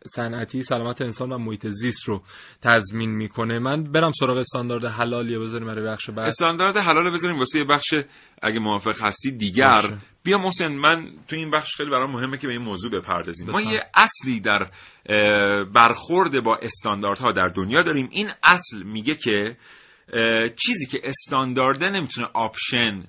صنعتی 0.06 0.62
سلامت 0.62 1.02
انسان 1.02 1.32
و 1.32 1.38
محیط 1.38 1.66
زیست 1.66 2.08
رو 2.08 2.22
تضمین 2.62 3.10
می‌کنه. 3.10 3.58
من 3.58 3.82
برم 3.82 4.10
سراغ 4.10 4.36
استاندارد 4.36 4.84
حلال 4.84 5.30
یا 5.30 5.40
بذاریم 5.40 5.66
برای 5.66 5.84
بخش 5.84 6.10
بعد. 6.10 6.26
استاندارد 6.26 6.76
حلال 6.76 7.12
بذاریم 7.12 7.38
واسه 7.38 7.58
یه 7.58 7.64
بخش 7.64 7.94
اگه 8.42 8.58
موافق 8.58 9.02
هستی 9.02 9.30
دیگر. 9.30 9.82
بیا 10.24 10.38
محسن 10.38 10.72
من 10.72 11.10
تو 11.28 11.36
این 11.36 11.50
بخش 11.50 11.76
خیلی 11.76 11.90
برام 11.90 12.12
مهمه 12.12 12.38
که 12.38 12.46
به 12.46 12.52
این 12.52 12.62
موضوع 12.62 12.90
بپردازیم. 12.90 13.50
ما 13.50 13.60
یه 13.60 13.82
اصلی 13.94 14.40
در 14.40 14.70
برخورد 15.74 16.44
با 16.44 16.56
استانداردها 16.62 17.32
در 17.32 17.48
دنیا 17.48 17.82
داریم. 17.82 18.08
این 18.12 18.30
اصل 18.42 18.82
میگه 18.82 19.14
که 19.14 19.56
چیزی 20.56 20.86
که 20.86 21.00
استاندارده 21.04 21.90
نمی‌تونه 21.90 22.28
option 22.34 23.04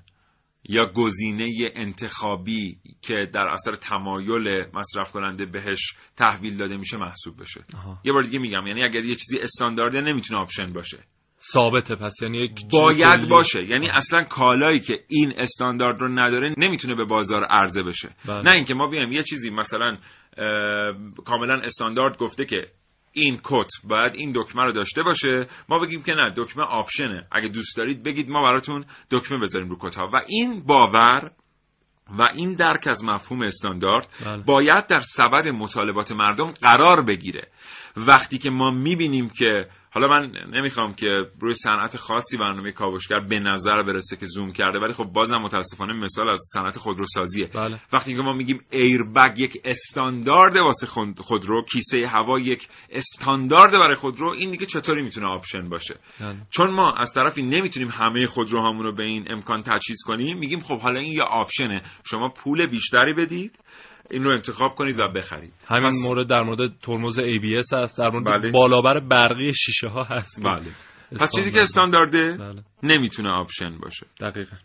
یا 0.69 0.85
گزینه 0.85 1.49
انتخابی 1.75 2.77
که 3.01 3.29
در 3.33 3.47
اثر 3.47 3.75
تمایل 3.75 4.65
مصرف 4.73 5.11
کننده 5.11 5.45
بهش 5.45 5.93
تحویل 6.17 6.57
داده 6.57 6.77
میشه 6.77 6.97
محسوب 6.97 7.41
بشه. 7.41 7.63
یه 8.03 8.13
بار 8.13 8.23
دیگه 8.23 8.39
میگم 8.39 8.67
یعنی 8.67 8.83
اگر 8.83 9.03
یه 9.05 9.15
چیزی 9.15 9.39
استاندارده 9.39 10.01
نمی‌تونه 10.01 10.41
option 10.41 10.73
باشه. 10.73 10.97
ثابته 11.51 11.95
پس 11.95 12.15
یعنی 12.21 12.37
یک 12.37 12.51
باید 12.71 13.29
باشه. 13.29 13.65
یعنی 13.65 13.89
اصلا 13.89 14.21
کالایی 14.21 14.79
که 14.79 14.99
این 15.07 15.33
استاندارد 15.37 16.01
رو 16.01 16.07
نداره 16.07 16.55
نمی‌تونه 16.57 16.95
به 16.95 17.05
بازار 17.05 17.43
عرضه 17.43 17.83
بشه. 17.83 18.09
بله. 18.25 18.41
نه 18.41 18.51
اینکه 18.51 18.73
ما 18.73 18.87
بیایم 18.87 19.11
یه 19.11 19.23
چیزی 19.23 19.49
مثلا 19.49 19.97
کاملا 21.25 21.59
استاندارد 21.63 22.17
گفته 22.17 22.45
که 22.45 22.67
این 23.13 23.39
کت 23.43 23.69
باید 23.83 24.15
این 24.15 24.31
دکمه 24.35 24.63
رو 24.63 24.71
داشته 24.71 25.03
باشه. 25.03 25.47
ما 25.69 25.79
بگیم 25.79 26.03
که 26.03 26.13
نه 26.13 26.33
دکمه 26.37 26.63
آپشنه. 26.63 27.27
اگه 27.31 27.47
دوست 27.47 27.77
دارید 27.77 28.03
بگید 28.03 28.29
ما 28.29 28.41
براتون 28.41 28.85
دکمه 29.11 29.39
بذاریم 29.39 29.69
رو 29.69 29.77
کت 29.79 29.95
ها 29.95 30.07
و 30.13 30.15
این 30.27 30.63
باور 30.63 31.31
و 32.19 32.21
این 32.35 32.53
درک 32.53 32.87
از 32.87 33.03
مفهوم 33.03 33.41
استاندارد 33.41 34.07
بله. 34.25 34.43
باید 34.43 34.87
در 34.87 34.99
سبد 34.99 35.47
مطالبات 35.47 36.11
مردم 36.11 36.45
قرار 36.45 37.01
بگیره. 37.01 37.47
وقتی 37.97 38.37
که 38.37 38.49
ما 38.49 38.71
می‌بینیم 38.71 39.29
که 39.29 39.67
حالا 39.93 40.07
من 40.07 40.31
نمی‌خوام 40.53 40.93
که 40.93 41.07
روی 41.39 41.53
صنعت 41.53 41.97
خاصی 41.97 42.37
برنامه 42.37 42.71
کاوشگر 42.71 43.19
به 43.19 43.39
نظر 43.39 43.83
برسه 43.83 44.15
که 44.15 44.25
زوم 44.25 44.51
کرده 44.51 44.79
ولی 44.79 44.93
خب 44.93 45.03
بازم 45.03 45.37
متاسفانه 45.37 45.93
مثال 45.93 46.29
از 46.29 46.39
صنعت 46.53 46.77
خودروسازیه 46.77 47.49
بله. 47.55 47.79
وقتی 47.93 48.15
که 48.15 48.21
ما 48.21 48.33
میگیم 48.33 48.61
ایربگ 48.71 49.39
یک 49.39 49.53
استاندارد 49.65 50.55
واسه 50.55 50.87
خودرو 51.17 51.65
کیسه 51.71 52.07
هوا 52.07 52.39
یک 52.39 52.67
استاندارد 52.89 53.71
برای 53.71 53.95
خودرو 53.95 54.29
این 54.29 54.51
دیگه 54.51 54.65
چطوری 54.65 55.01
می‌تونه 55.01 55.27
option 55.27 55.69
باشه 55.69 55.95
بله. 56.21 56.37
چون 56.49 56.71
ما 56.71 56.93
از 56.93 57.13
طرفی 57.13 57.41
نمی‌تونیم 57.41 57.89
همه 57.89 58.25
خودروهامون 58.25 58.83
رو 58.83 58.95
به 58.95 59.03
این 59.03 59.27
امکان 59.31 59.61
تجهیز 59.61 59.97
کنیم 60.05 60.37
میگیم 60.37 60.59
خب 60.59 60.79
حالا 60.79 60.99
این 60.99 61.13
یه 61.13 61.23
option 61.23 61.73
ه 61.73 61.81
شما 62.05 62.29
پول 62.29 62.65
بیشتری 62.65 63.13
بدید 63.13 63.59
این 64.13 64.23
رو 64.23 64.31
انتخاب 64.31 64.75
کنید 64.75 64.99
و 64.99 65.07
بخرید. 65.15 65.53
همین 65.67 65.87
پس... 65.87 66.03
مورد 66.03 66.27
در 66.27 66.41
مورد 66.41 66.79
ترمز 66.81 67.19
ABS 67.19 67.73
هست 67.73 67.99
در 67.99 68.09
مورد 68.09 68.25
بله. 68.25 68.51
بالابر 68.51 68.99
برقی 68.99 69.53
شیشه 69.53 69.87
ها 69.87 70.03
هست. 70.03 70.43
بله. 70.43 70.71
پس 71.19 71.35
چیزی 71.35 71.51
که 71.51 71.61
استاندارده 71.61 72.37
بله. 72.39 72.63
نمی‌تونه 72.83 73.29
option 73.29 73.77
باشه. 73.77 74.05
دقیقا. 74.21 74.55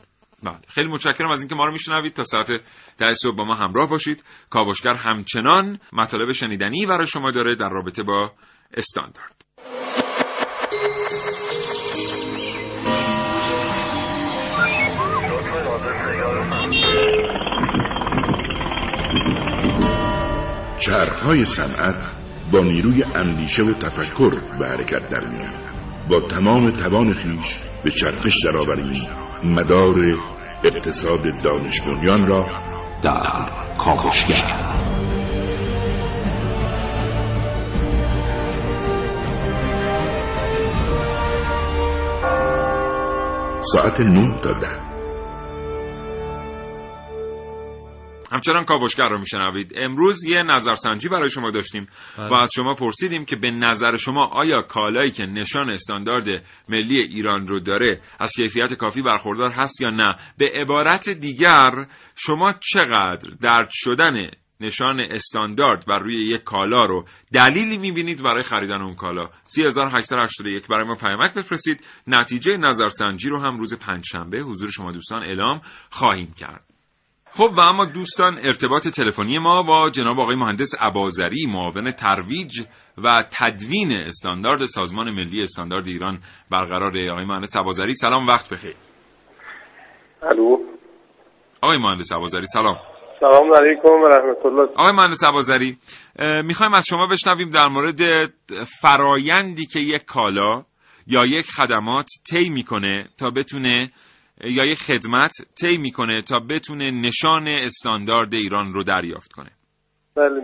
بله. 0.42 0.60
خیلی 0.68 0.88
متشکرم 0.88 1.30
از 1.30 1.40
اینکه 1.40 1.54
ما 1.54 1.64
رو 1.64 1.72
میشنوید. 1.72 2.12
تا 2.12 2.22
ساعت 2.22 2.50
ده 2.98 3.14
صبح 3.14 3.36
با 3.36 3.44
ما 3.44 3.54
همراه 3.54 3.90
باشید. 3.90 4.24
کاوشگر 4.50 4.94
همچنان 4.94 5.78
مطالب 5.92 6.32
شنیدنی 6.32 6.86
برای 6.86 7.06
شما 7.06 7.30
داره 7.30 7.54
در 7.54 7.68
رابطه 7.68 8.02
با 8.02 8.32
استاندارد. 8.76 9.44
چرخهای 20.78 21.44
صنعت 21.44 22.12
با 22.52 22.58
نیروی 22.58 23.02
اندیشه 23.02 23.62
و 23.62 23.72
تفکر 23.72 24.30
به 24.58 24.68
حرکت 24.68 25.08
در 25.08 25.26
میاد 25.26 25.68
با 26.08 26.20
تمام 26.20 26.70
توان 26.70 27.14
خیش 27.14 27.58
به 27.84 27.90
چرخش 27.90 28.44
درآوریم. 28.44 29.08
مدار 29.44 29.94
اقتصاد 30.64 31.42
دانش 31.42 31.80
بنیان 31.80 32.26
را 32.26 32.46
در 33.02 33.20
کاوشگر. 33.78 34.34
ساعت 43.60 44.00
9 44.00 44.40
تا 44.42 44.52
ده. 44.52 44.87
همچنان 48.32 48.64
کاوشگر 48.64 49.08
رو 49.08 49.18
میشنوید. 49.18 49.72
امروز 49.76 50.24
یه 50.24 50.42
نظرسنجی 50.42 51.08
برای 51.08 51.30
شما 51.30 51.50
داشتیم 51.50 51.88
و 52.18 52.34
از 52.34 52.52
شما 52.54 52.74
پرسیدیم 52.74 53.24
که 53.24 53.36
به 53.36 53.50
نظر 53.50 53.96
شما 53.96 54.26
آیا 54.26 54.62
کالایی 54.62 55.10
که 55.10 55.26
نشان 55.26 55.70
استاندارد 55.70 56.26
ملی 56.68 57.00
ایران 57.00 57.46
رو 57.46 57.60
داره 57.60 58.00
از 58.18 58.32
کیفیت 58.32 58.74
کافی 58.74 59.02
برخوردار 59.02 59.50
هست 59.50 59.80
یا 59.80 59.90
نه؟ 59.90 60.16
به 60.38 60.50
عبارت 60.54 61.08
دیگر 61.08 61.86
شما 62.16 62.52
چقدر 62.52 63.30
درد 63.40 63.68
شدن 63.70 64.30
نشان 64.60 65.00
استاندارد 65.00 65.86
بر 65.86 65.98
روی 65.98 66.34
یک 66.34 66.42
کالا 66.42 66.84
رو 66.84 67.04
دلیلی 67.32 67.78
می‌بینید 67.78 68.22
برای 68.22 68.42
خریدن 68.42 68.82
اون 68.82 68.94
کالا؟ 68.94 69.30
3881 69.42 70.66
برای 70.66 70.86
ما 70.86 70.94
پیامک 70.94 71.34
بفرستید. 71.34 71.84
نتیجه 72.06 72.56
نظرسنجی 72.56 73.28
رو 73.28 73.40
هم 73.40 73.58
روز 73.58 73.74
پنجشنبه 73.74 74.38
حضور 74.38 74.70
شما 74.70 74.92
دوستان 74.92 75.22
اعلام 75.22 75.60
خواهیم 75.90 76.34
کرد. 76.38 76.67
خب 77.38 77.50
و 77.56 77.60
اما 77.60 77.84
دوستان 77.84 78.38
ارتباط 78.38 78.88
تلفنی 78.88 79.38
ما 79.38 79.62
با 79.62 79.90
جناب 79.90 80.20
آقای 80.20 80.36
مهندس 80.36 80.74
عبازری 80.80 81.46
معاون 81.46 81.92
ترویج 81.92 82.60
و 83.04 83.24
تدوین 83.30 83.92
استاندارد 83.92 84.64
سازمان 84.64 85.10
ملی 85.10 85.42
استاندارد 85.42 85.86
ایران 85.86 86.18
برقرار 86.50 86.92
آقای 87.10 87.24
مهندس 87.24 87.56
عبازری 87.56 87.92
سلام 87.92 88.26
وقت 88.26 88.52
بخیر. 88.52 88.74
الو. 90.22 90.58
آقای 91.62 91.78
مهندس 91.78 92.12
عبازری 92.12 92.46
سلام. 92.46 92.76
سلام 93.20 93.54
علیکم 93.54 93.88
و 93.88 94.04
رحمت 94.04 94.46
الله 94.46 94.62
آقای 94.62 94.92
مهندس 94.92 95.24
عبازری 95.24 95.76
می‌خوایم 96.44 96.74
از 96.74 96.86
شما 96.88 97.06
بشنویم 97.06 97.50
در 97.50 97.68
مورد 97.68 98.00
فرایندی 98.82 99.66
که 99.66 99.80
یک 99.80 100.04
کالا 100.04 100.64
یا 101.06 101.24
یک 101.26 101.46
خدمات 101.46 102.08
طی 102.30 102.48
می‌کنه 102.48 103.08
تا 103.18 103.30
بتونه 103.30 103.90
یا 104.44 104.64
یک 104.64 104.78
خدمت 104.78 105.32
طی 105.60 105.78
می‌کنه 105.78 106.22
تا 106.22 106.38
بتونه 106.50 106.90
نشان 106.90 107.48
استاندارد 107.64 108.34
ایران 108.34 108.72
رو 108.72 108.82
دریافت 108.82 109.32
کنه. 109.32 109.50
بله. 110.16 110.42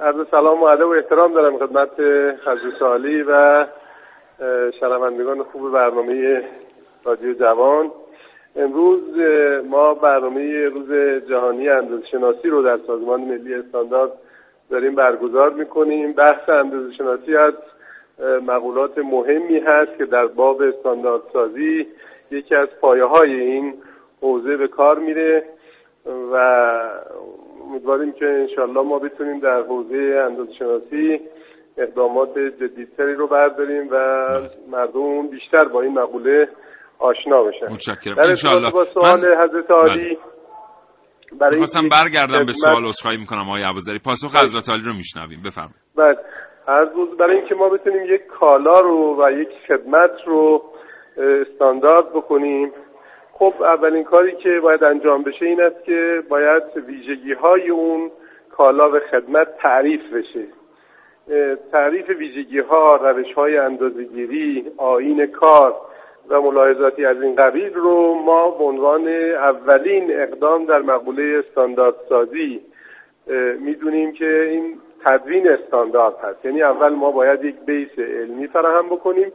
عرض 0.00 0.26
سلام 0.30 0.62
و 0.62 0.64
ادب 0.64 0.86
و 0.86 0.94
احترام 0.94 1.34
دارم 1.34 1.58
خدمت 1.58 2.00
حضرت 2.46 2.82
عالی 2.82 3.22
و 3.22 3.66
شنوندگان 4.80 5.42
خوب 5.42 5.72
برنامه 5.72 6.44
رادیو 7.04 7.34
جوان. 7.34 7.90
امروز 8.56 9.02
ما 9.68 9.94
برنامه 9.94 10.64
روز 10.64 10.88
جهانی 11.28 11.68
اندازشناسی 11.68 12.48
رو 12.48 12.62
در 12.62 12.78
سازمان 12.86 13.20
ملی 13.20 13.54
استاندارد 13.54 14.12
داریم 14.70 14.94
برگزار 14.94 15.52
می‌کنیم. 15.52 16.12
بحث 16.12 16.48
اندازشناسی 16.48 17.36
از 17.36 17.54
مقولات 18.46 18.98
مهمی 18.98 19.58
هست 19.58 19.98
که 19.98 20.04
در 20.04 20.26
باب 20.26 20.62
استانداردسازی 20.62 21.86
یکی 22.30 22.54
از 22.54 22.68
پایه 22.80 23.04
های 23.04 23.40
این 23.40 23.74
حوزه 24.20 24.56
به 24.56 24.68
کار 24.68 24.98
میره 24.98 25.44
و 26.06 26.36
امیدواریم 27.70 28.12
که 28.12 28.26
انشالله 28.26 28.82
ما 28.82 28.98
بتونیم 28.98 29.40
در 29.40 29.62
حوزه 29.62 30.22
اندازشناسی 30.26 31.20
اقدامات 31.78 32.38
جدیدتری 32.38 33.14
رو 33.14 33.26
برداریم 33.26 33.88
و 33.90 33.96
مردم 34.70 35.28
بیشتر 35.28 35.64
با 35.64 35.82
این 35.82 35.92
مقوله 35.98 36.48
آشنا 36.98 37.42
بشن. 37.42 37.66
متشکرم. 37.66 38.16
انشالله 38.18 38.70
با 38.72 38.82
سوال 38.82 39.20
من... 39.20 39.44
حضرت 39.44 39.70
عالی 39.70 40.18
برای 41.40 41.56
خواستم 41.56 41.88
برگردم 41.88 42.46
به 42.46 42.52
سوال 42.52 42.86
اصخایی 42.86 43.18
می‌کنم 43.18 43.48
آقای 43.48 43.62
عبازری 43.62 43.98
پاسخ 43.98 44.42
حضرت 44.42 44.68
عالی 44.70 44.82
رو 44.84 44.92
میشنویم. 44.92 45.42
بفرمایید. 45.46 45.76
بله. 45.96 46.16
از 46.66 46.88
برای 47.18 47.36
اینکه 47.36 47.54
ما 47.54 47.68
بتونیم 47.68 48.14
یک 48.14 48.26
کالا 48.26 48.80
رو 48.80 49.24
و 49.24 49.30
یک 49.30 49.48
خدمت 49.68 50.10
رو 50.26 50.62
استاندارد 51.20 52.10
بکنیم. 52.10 52.72
خب 53.32 53.54
اولین 53.60 54.04
کاری 54.04 54.32
که 54.32 54.60
باید 54.60 54.84
انجام 54.84 55.22
بشه 55.22 55.46
این 55.46 55.62
است 55.62 55.84
که 55.84 56.22
باید 56.28 56.62
ویژگی 56.86 57.32
های 57.32 57.70
اون 57.70 58.10
کالا 58.50 58.90
و 58.90 59.00
خدمت 59.10 59.56
تعریف 59.56 60.00
بشه. 60.12 60.44
تعریف 61.72 62.08
ویژگی 62.08 62.58
ها 62.58 62.96
روش 62.96 63.32
های 63.32 63.56
اندازگیری 63.56 64.72
آین 64.76 65.26
کار 65.26 65.74
و 66.28 66.40
ملاحظاتی 66.40 67.04
از 67.04 67.22
این 67.22 67.34
قبیل 67.34 67.74
رو 67.74 68.14
ما 68.14 68.50
به 68.50 68.64
عنوان 68.64 69.08
اولین 69.08 70.20
اقدام 70.20 70.64
در 70.64 70.82
مقوله 70.82 71.42
استانداردسازی 71.46 72.60
می‌دونیم 73.60 74.12
که 74.12 74.42
این 74.42 74.78
تدوین 75.04 75.48
استاندارد 75.48 76.14
هست. 76.22 76.44
یعنی 76.44 76.62
اول 76.62 76.88
ما 76.88 77.10
باید 77.10 77.44
یک 77.44 77.56
بیس 77.66 77.98
علمی 77.98 78.46
فراهم 78.46 78.86
بکنیم 78.86 79.32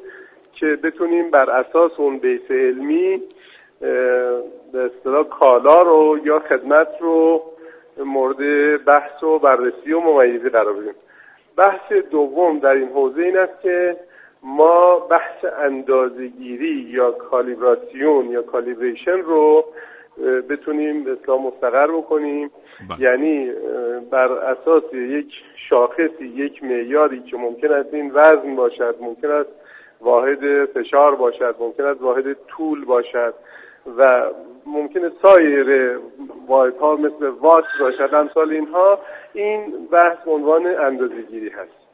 که 0.56 0.66
بتونیم 0.66 1.32
بر 1.32 1.50
اساس 1.50 1.92
اون 1.98 2.18
بیس 2.18 2.52
علمی 2.52 3.22
به 4.74 4.92
اصطلاح 4.96 5.24
کالا 5.24 5.82
رو 5.82 6.20
یا 6.24 6.40
خدمت 6.40 6.88
رو 7.00 7.44
مورد 7.98 8.38
بحث 8.86 9.24
و 9.24 9.40
بررسی 9.40 9.94
و 9.94 10.00
ممیزی 10.00 10.50
قرار 10.50 10.74
بدیم 10.74 10.94
بحث 11.58 11.92
دوم 12.12 12.60
در 12.60 12.70
این 12.70 12.88
حوزه 12.88 13.22
این 13.22 13.38
است 13.38 13.62
که 13.62 13.98
ما 14.44 15.00
بحث 15.00 15.46
اندازگیری 15.60 16.88
یا 16.90 17.12
کالیبراسیون 17.12 18.32
یا 18.32 18.42
کالیبریشن 18.42 19.18
رو 19.18 19.66
بتونیم 20.50 21.06
اصلا 21.08 21.38
مستقر 21.38 21.88
بکنیم 21.88 22.52
بله. 22.90 23.02
یعنی 23.02 23.52
بر 24.12 24.32
اساس 24.32 24.94
یک 24.94 25.34
شاخصی 25.70 26.26
یک 26.36 26.64
معیاری 26.64 27.20
که 27.20 27.38
ممکن 27.38 27.72
است 27.72 27.94
این 27.94 28.12
وزن 28.14 28.56
باشد 28.56 28.96
ممکن 29.02 29.32
است 29.32 29.50
واحد 30.06 30.66
فشار 30.66 31.16
باشد 31.16 31.56
ممکن 31.60 31.84
است 31.86 32.02
واحد 32.02 32.34
طول 32.48 32.86
باشد 32.86 33.34
و 33.98 34.24
ممکن 34.66 35.12
سایر 35.22 36.00
واحدها 36.48 36.96
مثل 36.96 37.28
وات 37.28 37.64
باشد. 37.80 38.10
امثال 38.14 38.52
اینها 38.52 39.00
این 39.34 39.88
بحث 39.92 40.28
عنوان 40.28 40.66
اندازه‌گیری 40.66 41.50
هست. 41.50 41.86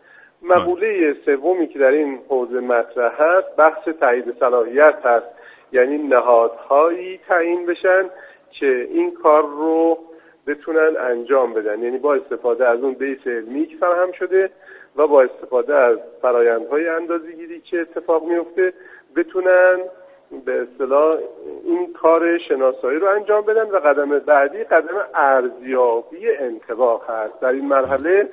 مقوله 0.42 1.16
سومی 1.26 1.68
که 1.68 1.80
در 1.80 1.92
این 1.92 2.20
حوزه 2.30 2.60
مطرح 2.60 3.22
هست 3.22 3.56
بحث 3.58 3.88
تایید 4.00 4.40
صلاحیت 4.40 5.06
هست 5.06 5.26
یعنی 5.72 5.98
نهادهایی 5.98 7.20
تعیین 7.28 7.66
بشن 7.66 8.10
که 8.52 8.88
این 8.92 9.12
کار 9.14 9.42
رو 9.42 9.98
بتونن 10.48 10.98
انجام 11.00 11.54
بدن. 11.54 11.84
یعنی 11.84 11.98
با 11.98 12.14
استفاده 12.14 12.68
از 12.68 12.80
اون 12.84 12.94
بیس 12.94 13.28
علمی 13.28 13.66
که 13.66 13.78
فراهم 13.78 14.12
شده. 14.12 14.50
و 14.96 15.08
با 15.08 15.22
استفاده 15.22 15.76
از 15.76 15.98
فرایندهای 16.22 16.88
اندازه‌گیری 16.88 17.62
که 17.62 17.82
اتفاق 17.82 18.24
میفته 18.24 18.74
بتونن 19.16 19.80
به 20.46 20.62
اصطلاح 20.62 21.18
این 21.64 21.94
کار 21.94 22.38
شناسایی 22.38 23.00
رو 23.00 23.08
انجام 23.08 23.42
بدن 23.42 23.72
و 23.72 23.80
قدم 23.80 24.20
بعدی 24.20 24.64
قدم 24.64 25.06
ارزیابی 25.16 26.30
انتباه 26.30 27.08
هست. 27.08 27.40
در 27.40 27.50
این 27.50 27.66
مرحله 27.66 28.30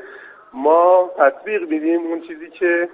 ما 0.53 1.11
تطبیق 1.16 1.71
میدیم 1.71 2.01
اون 2.01 2.21
چیزی 2.21 2.51
که 2.51 2.88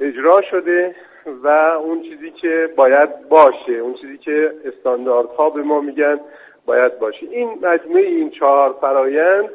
اجرا 0.00 0.42
شده 0.50 0.94
و 1.42 1.48
اون 1.82 2.02
چیزی 2.02 2.30
که 2.30 2.70
باید 2.76 3.28
باشه 3.28 3.72
اون 3.72 3.94
چیزی 3.94 4.18
که 4.18 4.54
استانداردها 4.64 5.50
به 5.50 5.62
ما 5.62 5.80
میگن 5.80 6.20
باید 6.66 6.98
باشه. 6.98 7.26
این 7.30 7.58
مجموعه 7.62 8.06
این 8.06 8.30
چهار 8.30 8.74
فرایند 8.80 9.50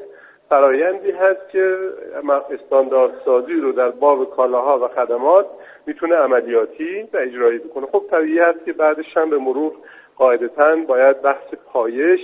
فرایندی 0.50 1.12
هست 1.12 1.50
که 1.52 1.78
استانداردسازی 2.52 3.54
رو 3.54 3.72
در 3.72 3.90
باب 3.90 4.36
کالاها 4.36 4.86
و 4.86 4.88
خدمات 4.88 5.46
می‌تونه 5.86 6.16
عملیاتی 6.16 7.02
و 7.14 7.18
اجرایی 7.18 7.58
بکنه 7.58 7.86
خب 7.86 8.04
طبیعی 8.12 8.40
هست 8.40 8.66
که 8.66 8.74
بعدش 8.74 9.18
هم 9.18 9.30
به 9.30 9.38
مرور 9.38 9.72
قاعدتا 10.18 10.76
باید 10.88 11.22
بحث 11.22 11.54
پایش 11.74 12.20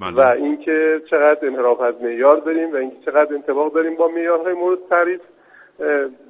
بله. 0.00 0.12
و 0.14 0.20
اینکه 0.20 1.02
چقدر 1.10 1.46
انحراف 1.46 1.80
از 1.80 2.02
معیار 2.02 2.36
داریم 2.36 2.72
و 2.72 2.76
اینکه 2.76 2.96
چقدر 3.04 3.34
انتباق 3.34 3.74
داریم 3.74 3.94
با 3.94 4.08
معیارهای 4.08 4.54
مورد 4.54 4.78
تعریف 4.90 5.20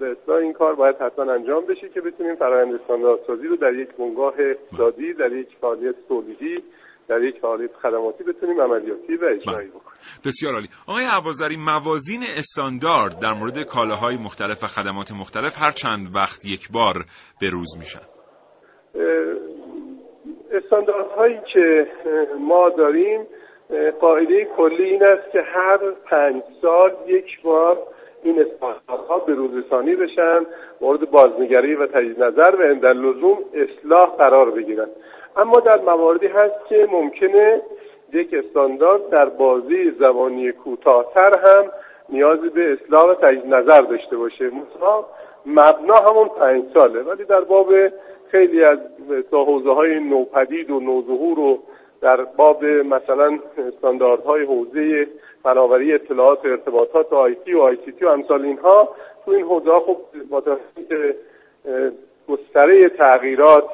به 0.01 0.11
اصلاح 0.11 0.39
این 0.39 0.53
کار 0.53 0.75
باید 0.75 0.97
حتما 0.97 1.33
انجام 1.33 1.65
بشه 1.65 1.89
که 1.89 2.01
بتونیم 2.01 2.35
فرآیند 2.35 2.75
استانداردسازی 2.75 3.47
رو 3.47 3.57
در 3.57 3.75
یک 3.75 3.89
بنگاه 3.99 4.35
اقتصادی 4.39 5.13
در 5.13 5.33
یک 5.33 5.49
فعالیت 5.61 5.95
تولیدی 6.09 6.63
در 7.09 7.23
یک 7.23 7.39
فعالیت 7.39 7.71
خدماتی 7.83 8.25
بتونیم 8.25 8.61
عملیاتی 8.61 9.17
و 9.17 9.25
اجرایی 9.25 9.69
بکنیم. 9.69 10.01
بسیار 10.25 10.55
عالی. 10.55 10.69
آقای 10.89 11.05
عبازری 11.05 11.57
موازین 11.57 12.21
استاندارد 12.37 13.19
در 13.23 13.33
مورد 13.33 13.63
کالاهای 13.63 14.17
مختلف 14.17 14.65
و 14.65 14.67
خدمات 14.67 15.13
مختلف 15.13 15.59
هر 15.59 15.71
چند 15.71 16.15
وقت 16.15 16.45
یک 16.47 16.73
بار 16.73 16.95
به 17.41 17.51
روز 17.51 17.79
میشن؟ 17.79 18.07
استانداردهایی 20.53 21.41
که 21.53 21.87
ما 22.41 22.71
داریم 22.71 23.27
قاعده 24.01 24.45
کلی 24.57 24.85
این 24.85 25.05
است 25.05 25.33
که 25.33 25.41
هر 25.41 25.79
پنج 26.11 26.43
سال 26.63 26.93
یک 27.07 27.43
بار 27.43 27.79
این 28.23 28.41
استانداردها 28.41 29.19
به 29.19 29.35
روزرسانی 29.35 29.97
بشن 29.97 30.47
مورد 30.81 31.11
بازنگری 31.11 31.75
و 31.75 31.87
تجدید 31.87 32.23
نظر 32.23 32.57
و 32.57 32.63
اندر 32.63 32.93
لزوم 32.93 33.39
اصلاح 33.55 34.17
قرار 34.17 34.51
بگیرن. 34.51 34.89
اما 35.37 35.61
در 35.61 35.81
مواردی 35.81 36.27
هست 36.27 36.67
که 36.69 36.89
ممکنه 36.93 37.63
یک 38.13 38.35
استاندارد 38.35 39.09
در 39.09 39.25
بازی 39.25 39.91
زمانی 39.91 40.53
کوتاهتر 40.53 41.33
هم 41.39 41.65
نیازی 42.09 42.49
به 42.49 42.73
اصلاح 42.73 43.05
و 43.05 43.15
تجدید 43.15 43.55
نظر 43.55 43.81
داشته 43.81 44.17
باشه. 44.17 44.47
مثلا 44.47 45.05
مبنا 45.47 45.95
همون 45.95 46.29
پنج 46.29 46.65
ساله 46.75 47.03
ولی 47.03 47.25
در 47.25 47.41
باب 47.41 47.73
خیلی 48.31 48.65
از 48.65 48.79
حوزه 49.33 49.73
های 49.75 50.01
نوپدید 50.01 50.71
و 50.71 50.81
نوظهور 50.81 51.37
رو 51.37 51.59
در 52.01 52.25
باب 52.25 52.65
مثلا 52.65 53.39
استانداردهای 53.59 54.45
حوزه 54.45 55.07
فناوری 55.43 55.95
اطلاعات 55.95 56.45
و 56.45 56.49
ارتباطات 56.49 57.13
و 57.13 57.17
آیتی 57.17 57.55
و 57.55 57.61
آی 57.61 57.77
تی 57.77 58.05
و 58.05 58.09
امثال 58.09 58.45
اینها 58.45 58.89
تو 59.25 59.31
این 59.31 59.45
حوزه 59.45 59.71
خب 59.71 59.97
با 60.31 60.43
گستره 62.29 62.91
تغییرات 62.99 63.65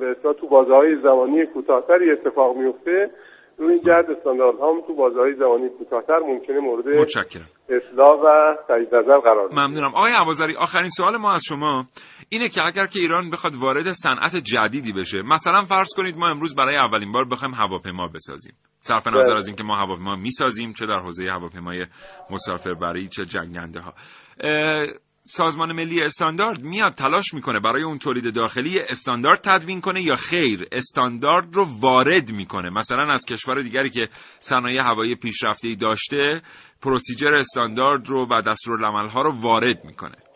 به 0.00 0.16
تو 0.40 0.48
بازه 0.48 1.00
زمانی 1.02 1.46
کوتاهتری 1.46 2.10
اتفاق 2.10 2.56
میفته. 2.56 3.10
روی 3.58 3.72
این 3.72 3.82
جهت 3.82 4.18
استانداردها 4.18 4.72
هم 4.72 4.80
تو 4.86 4.94
بازه 4.94 5.20
های 5.20 5.34
زمانی 5.34 5.68
کوتاهتر 5.68 6.18
ممکنه 6.18 6.60
مورد 6.60 6.88
متشکرم. 6.88 7.48
اصلاح 7.68 8.20
و 8.20 8.56
تایید 8.68 8.94
نظر 8.94 9.18
قرار 9.18 9.48
ممنونم. 9.52 9.94
آقای 9.94 10.12
عوازری 10.12 10.56
آخرین 10.56 10.88
سوال 10.88 11.16
ما 11.16 11.32
از 11.32 11.42
شما 11.48 11.84
اینه 12.28 12.48
که 12.48 12.62
اگر 12.62 12.86
که 12.86 12.98
ایران 12.98 13.30
بخواد 13.30 13.52
وارد 13.60 13.90
صنعت 13.90 14.36
جدیدی 14.36 14.92
بشه 14.92 15.22
مثلا 15.22 15.62
فرض 15.62 15.88
کنید 15.96 16.16
ما 16.18 16.28
امروز 16.28 16.54
برای 16.56 16.76
اولین 16.76 17.12
بار 17.12 17.24
بخوایم 17.24 17.54
هواپیما 17.54 18.08
بسازیم. 18.14 18.52
صرف 18.80 19.08
نظر 19.08 19.30
بله. 19.30 19.36
از 19.36 19.46
اینکه 19.46 19.62
ما 19.62 19.76
هواپیما 19.76 20.16
می‌سازیم 20.16 20.72
چه 20.72 20.86
در 20.86 20.98
حوزه 20.98 21.30
هواپیمای 21.30 21.86
مسافربری 22.30 23.08
چه 23.08 23.24
جنگنده 23.24 23.80
ها. 23.80 23.92
سازمان 25.30 25.72
ملی 25.72 26.02
استاندارد 26.02 26.62
میاد 26.62 26.94
تلاش 26.94 27.34
می‌کنه 27.34 27.60
برای 27.60 27.82
اون 27.82 27.98
تولید 27.98 28.34
داخلی 28.34 28.80
استاندارد 28.80 29.40
تدوین 29.44 29.80
کنه 29.80 30.02
یا 30.02 30.16
خیر 30.16 30.68
استاندارد 30.72 31.54
رو 31.54 31.64
وارد 31.80 32.32
می‌کنه. 32.32 32.70
مثلا 32.70 33.12
از 33.12 33.24
کشور 33.24 33.62
دیگری 33.62 33.90
که 33.90 34.08
صنایع 34.40 34.82
هوایی 34.82 35.14
پیشرفته 35.14 35.74
داشته 35.74 36.42
پروسیجر 36.82 37.34
استاندارد 37.34 38.08
رو 38.08 38.26
و 38.30 38.42
دستورالعمل 38.42 39.08
ها 39.08 39.22
رو 39.22 39.40
وارد 39.40 39.84
می‌کنه. 39.84 40.27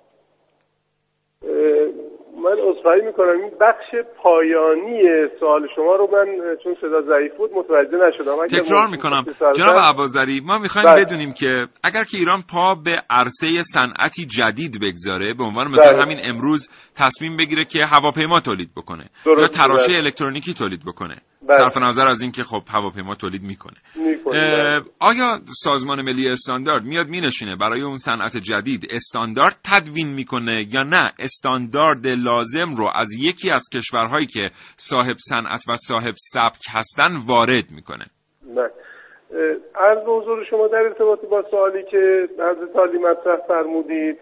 من 2.53 2.59
عذرخواهی 2.71 3.01
می‌کنم 3.01 3.29
این 3.29 3.51
بخش 3.61 4.07
پایانی 4.23 5.03
سوال 5.41 5.69
شما 5.77 5.97
رو 5.97 6.09
من 6.13 6.57
چون 6.65 6.75
صدا 6.81 7.03
ضعیف 7.03 7.33
بود 7.39 7.51
متوجه 7.55 7.97
نشدم 8.09 8.47
تکرار 8.47 8.87
می‌کنم 8.87 9.25
جناب 9.57 9.77
عبازری 9.79 10.41
ما 10.45 10.59
می‌خوایم 10.59 10.87
بله. 10.87 11.05
بدونیم 11.05 11.33
که 11.33 11.67
اگر 11.85 12.05
که 12.05 12.17
ایران 12.19 12.43
پا 12.55 12.75
به 12.85 12.97
عرصه 13.11 13.63
صنعتی 13.63 14.27
جدید 14.27 14.79
بگذاره 14.83 15.35
به 15.35 15.45
عنوان 15.45 15.71
مثلا 15.71 15.93
بله. 15.93 16.03
همین 16.03 16.19
امروز 16.25 16.71
تصمیم 16.97 17.37
بگیره 17.37 17.65
که 17.65 17.79
هواپیما 17.87 18.41
تولید 18.41 18.71
بکنه 18.77 19.05
یا 19.27 19.49
تراشه 19.49 19.89
بله. 19.89 19.97
الکترونیکی 19.97 20.55
تولید 20.55 20.81
بکنه 20.87 21.17
بله. 21.49 21.59
صرف 21.59 21.79
نظر 21.79 22.07
از 22.07 22.23
اینکه 22.23 22.43
خب 22.43 22.63
هواپیما 22.71 23.15
تولید 23.15 23.43
می‌کنه 23.43 23.77
بله. 24.27 24.81
آیا 25.01 25.39
سازمان 25.47 26.03
ملی 26.03 26.29
استاندارد 26.29 26.85
میاد 26.85 27.07
مینشینه 27.07 27.57
برای 27.57 27.83
اون 27.83 27.95
صنعت 27.95 28.37
جدید 28.37 28.87
استاندارد 28.91 29.57
تدوین 29.65 30.09
می‌کنه 30.09 30.67
یا 30.75 30.83
نه 30.83 31.13
استاندارد 31.19 32.07
لازم 32.07 32.42
رو 32.77 32.89
از 32.95 33.09
یکی 33.19 33.51
از 33.51 33.63
کشورهایی 33.75 34.27
که 34.27 34.51
صاحب 34.77 35.17
صنعت 35.17 35.65
و 35.69 35.77
صاحب 35.77 36.15
سبک 36.17 36.63
هستن 36.75 37.11
وارد 37.29 37.65
می‌کنه. 37.75 38.05
نه 38.55 38.71
از 39.75 39.99
حضور 40.07 40.45
شما 40.51 40.69
در 40.69 40.79
ارتباط 40.79 41.21
با 41.21 41.45
سوالی 41.51 41.83
که 41.83 42.29
حضرت 42.39 42.77
عالی 42.77 42.99
مطرح 42.99 43.37
فرمودید 43.49 44.19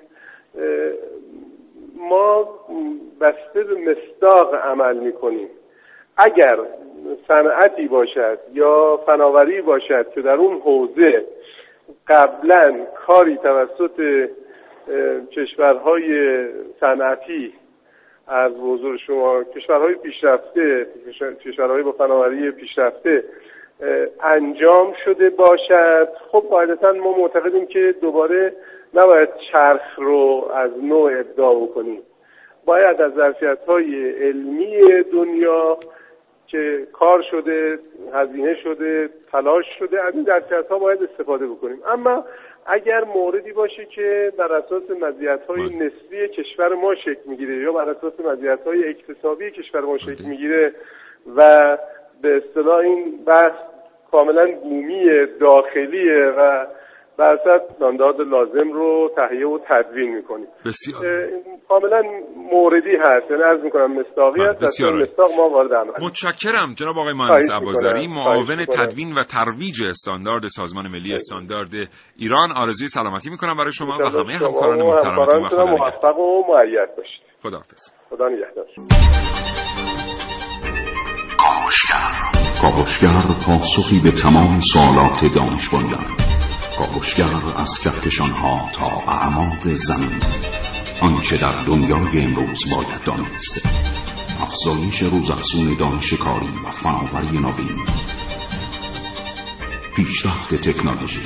ما 1.96 2.59
بسته 3.20 3.64
به 3.64 3.74
مصداق 3.74 4.54
عمل 4.54 4.96
می‌کنیم. 4.96 5.48
اگر 6.16 6.59
صنعتی 7.28 7.88
باشد 7.88 8.38
یا 8.52 9.00
فناوری 9.06 9.62
باشد 9.62 10.06
که 10.14 10.22
در 10.22 10.35
اون 10.35 10.61
حوزه 10.61 11.26
قبلا 12.09 12.87
کاری 13.06 13.37
توسط 13.37 14.28
کشورهای 15.37 16.09
صنعتی 16.80 17.52
از 18.30 18.52
حضور 18.52 18.96
شما. 18.96 19.44
کشورهای 19.44 19.94
پیشرفته 19.94 20.86
کشورهای 21.44 21.82
با 21.82 21.92
فناوری 21.92 22.50
پیشرفته 22.50 23.24
انجام 24.22 24.94
شده 25.04 25.30
باشد. 25.30 26.08
خب 26.32 26.44
قاعدتا 26.50 26.92
ما 26.92 27.18
معتقدیم 27.18 27.66
که 27.66 27.94
دوباره 28.00 28.52
نباید 28.94 29.28
چرخ 29.52 29.98
رو 29.98 30.50
از 30.54 30.70
نوع 30.82 31.12
ابداع 31.20 31.62
بکنیم. 31.62 32.02
باید 32.64 33.00
از 33.00 33.12
ظرفیت 33.14 33.58
های 33.68 34.10
علمی 34.10 35.02
دنیا 35.12 35.78
که 36.46 36.86
کار 36.92 37.22
شده 37.30 37.78
هزینه 38.12 38.54
شده 38.54 39.10
تلاش 39.32 39.64
شده 39.78 40.02
از 40.02 40.14
این 40.14 40.24
درصد 40.24 40.68
ها 40.70 40.78
باید 40.78 41.02
استفاده 41.02 41.46
بکنیم. 41.46 41.78
اما 41.86 42.24
اگر 42.66 43.04
موردی 43.04 43.52
باشه 43.52 43.84
که 43.84 44.32
بر 44.38 44.52
اساس 44.52 44.82
مزیت 45.02 45.40
های 45.48 45.68
بله. 45.68 45.86
نسبی 45.86 46.28
کشور 46.28 46.74
ما 46.74 46.94
شکل 46.94 47.20
می‌گیره 47.26 47.56
یا 47.56 47.72
بر 47.72 47.90
اساس 47.90 48.20
مزیت 48.20 48.60
های 48.66 48.88
اقتصادی 48.88 49.50
کشور 49.50 49.80
ما 49.80 49.98
شکل 49.98 50.14
بله. 50.14 50.28
می‌گیره 50.28 50.74
و 51.36 51.78
به 52.22 52.36
اصطلاح 52.36 52.78
این 52.78 53.24
بحث 53.26 53.52
کاملا 54.10 54.52
بومی 54.62 55.26
داخلیه 55.40 56.24
و 56.38 56.66
بر 57.20 57.38
استاندارد 57.70 58.20
لازم 58.20 58.72
رو 58.72 59.11
تهیه 59.16 59.46
و 59.46 59.59
تدوین 59.68 60.14
می‌کنیم. 60.14 60.46
بسیار. 60.66 61.02
کاملا 61.68 62.02
موردی 62.52 62.96
هست. 63.00 63.30
یعنی 63.30 63.42
عرض 63.42 63.61
می‌کنم 63.64 64.00
مستاقی 64.00 64.42
هست. 64.42 64.61
بسیار 64.61 65.02
مستاق 65.02 65.30
ما 65.37 65.48
وارد 65.48 65.72
عمل 65.74 65.92
متشکرم 66.02 66.74
جناب 66.76 66.98
آقای 66.98 67.12
مهندس 67.12 67.52
عبازری 67.52 68.09
معاون 68.09 68.64
تدوین 68.64 69.14
و 69.14 69.22
ترویج 69.22 69.83
استاندارد 69.90 70.46
سازمان 70.46 70.88
ملی 70.88 71.14
استاندارد 71.14 71.70
ایران. 72.16 72.52
آرزوی 72.56 72.88
سلامتی 72.88 73.30
می‌کنم 73.30 73.56
برای 73.56 73.72
شما 73.72 73.98
و 74.04 74.09
همه 74.09 74.33
همکاران 74.33 74.83
محترمتون 74.83 75.42
و 75.42 75.48
خدا 75.48 75.64
موفق 75.64 76.18
و 76.18 76.42
معید 76.48 76.96
باشید. 76.96 77.22
خداحافظ. 77.42 77.92
خدا 78.11 78.28
نگهدار. 78.28 78.66
کاوشگر. 82.62 83.22
پاسخی 83.46 84.00
به 84.04 84.11
تمام 84.22 84.61
سوالات 84.61 85.35
دانش 85.37 85.68
کاوشگر 86.80 87.56
از 87.56 87.78
کهکشان 87.78 88.30
ها 88.30 88.68
تا 88.72 88.86
اعماق 88.86 89.68
زمین. 89.74 90.20
آنچه 91.00 91.36
در 91.36 91.62
دنیای 91.62 92.24
امروز 92.24 92.64
باید 92.74 93.02
دانست. 93.04 93.68
افزایش 94.40 95.02
روزافزون 95.02 95.76
دانش 95.76 96.12
کاری 96.12 96.50
و 96.66 96.70
فناوری 96.70 97.38
نوین. 97.38 97.86
پیشرفت 99.96 100.54
تکنولوژی. 100.54 101.20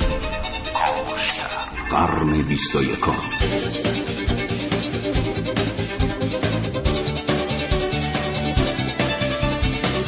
کاوشگر 0.74 1.88
قرن 1.90 2.42
بیست 2.42 2.76
و 2.76 2.82
یکم. 2.82 3.12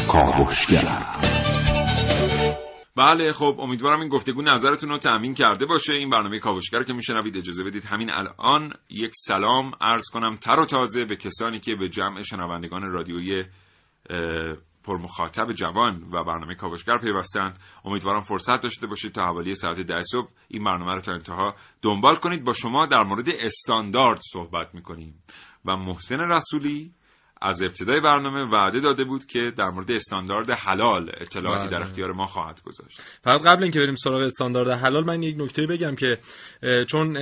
کاوشگر 0.09 1.16
بله 2.97 3.33
خب 3.33 3.57
امیدوارم 3.61 4.01
این 4.01 4.09
گفتگو 4.09 4.43
نظرتون 4.43 4.91
رو 4.91 4.99
تأمین 4.99 5.35
کرده 5.35 5.67
باشه. 5.67 5.95
این 5.95 6.11
برنامه 6.11 6.39
کاوشگر 6.39 6.83
که 6.83 6.93
میشنوید 6.93 7.37
اجازه 7.37 7.65
بدید 7.65 7.85
همین 7.85 8.11
الان 8.11 8.73
یک 8.91 9.13
سلام 9.15 9.73
عرض 9.81 10.05
کنم 10.13 10.35
تر 10.35 10.61
و 10.61 10.67
تازه 10.67 11.05
به 11.05 11.17
کسانی 11.17 11.61
که 11.61 11.75
به 11.75 11.89
جمع 11.89 12.23
شنوندگان 12.23 12.83
رادیویی 12.83 13.45
پرمخاطب 14.85 15.53
جوان 15.53 16.03
و 16.13 16.25
برنامه 16.25 16.55
کاوشگر 16.55 16.99
پیوستند. 16.99 17.59
امیدوارم 17.85 18.21
فرصت 18.21 18.61
داشته 18.63 18.87
باشید 18.87 19.13
تا 19.13 19.25
حوالی 19.25 19.55
ساعت 19.55 19.81
ده 19.81 20.03
صبح 20.03 20.29
این 20.49 20.65
برنامه 20.65 20.93
رو 20.93 21.01
تا 21.01 21.13
انتها 21.13 21.55
دنبال 21.83 22.17
کنید. 22.17 22.45
با 22.45 22.53
شما 22.53 22.87
در 22.87 23.03
مورد 23.03 23.29
استاندارد 23.29 24.21
صحبت 24.33 24.75
می‌کنیم. 24.75 25.23
و 25.65 25.77
محسن 25.77 26.21
رسولی 26.21 26.93
از 27.43 27.63
ابتدای 27.63 28.01
برنامه 28.01 28.51
وعده 28.53 28.81
داده 28.81 29.05
بود 29.05 29.27
که 29.27 29.53
در 29.59 29.71
مورد 29.71 29.93
استاندارد 29.93 30.51
حلال 30.51 31.11
اطلاعاتی 31.21 31.69
در 31.69 31.77
بله. 31.77 31.87
اختیار 31.87 32.13
ما 32.13 32.27
خواهد 32.27 32.63
گذاشت 32.63 33.01
فقط 33.23 33.41
قبل 33.41 33.63
اینکه 33.63 33.81
بریم 33.81 33.95
سراغ 33.95 34.21
استاندارد 34.21 34.69
حلال 34.71 35.05
من 35.05 35.23
یک 35.23 35.37
نکته 35.39 35.67
بگم 35.67 35.95
که 35.95 36.19
چون 36.89 37.17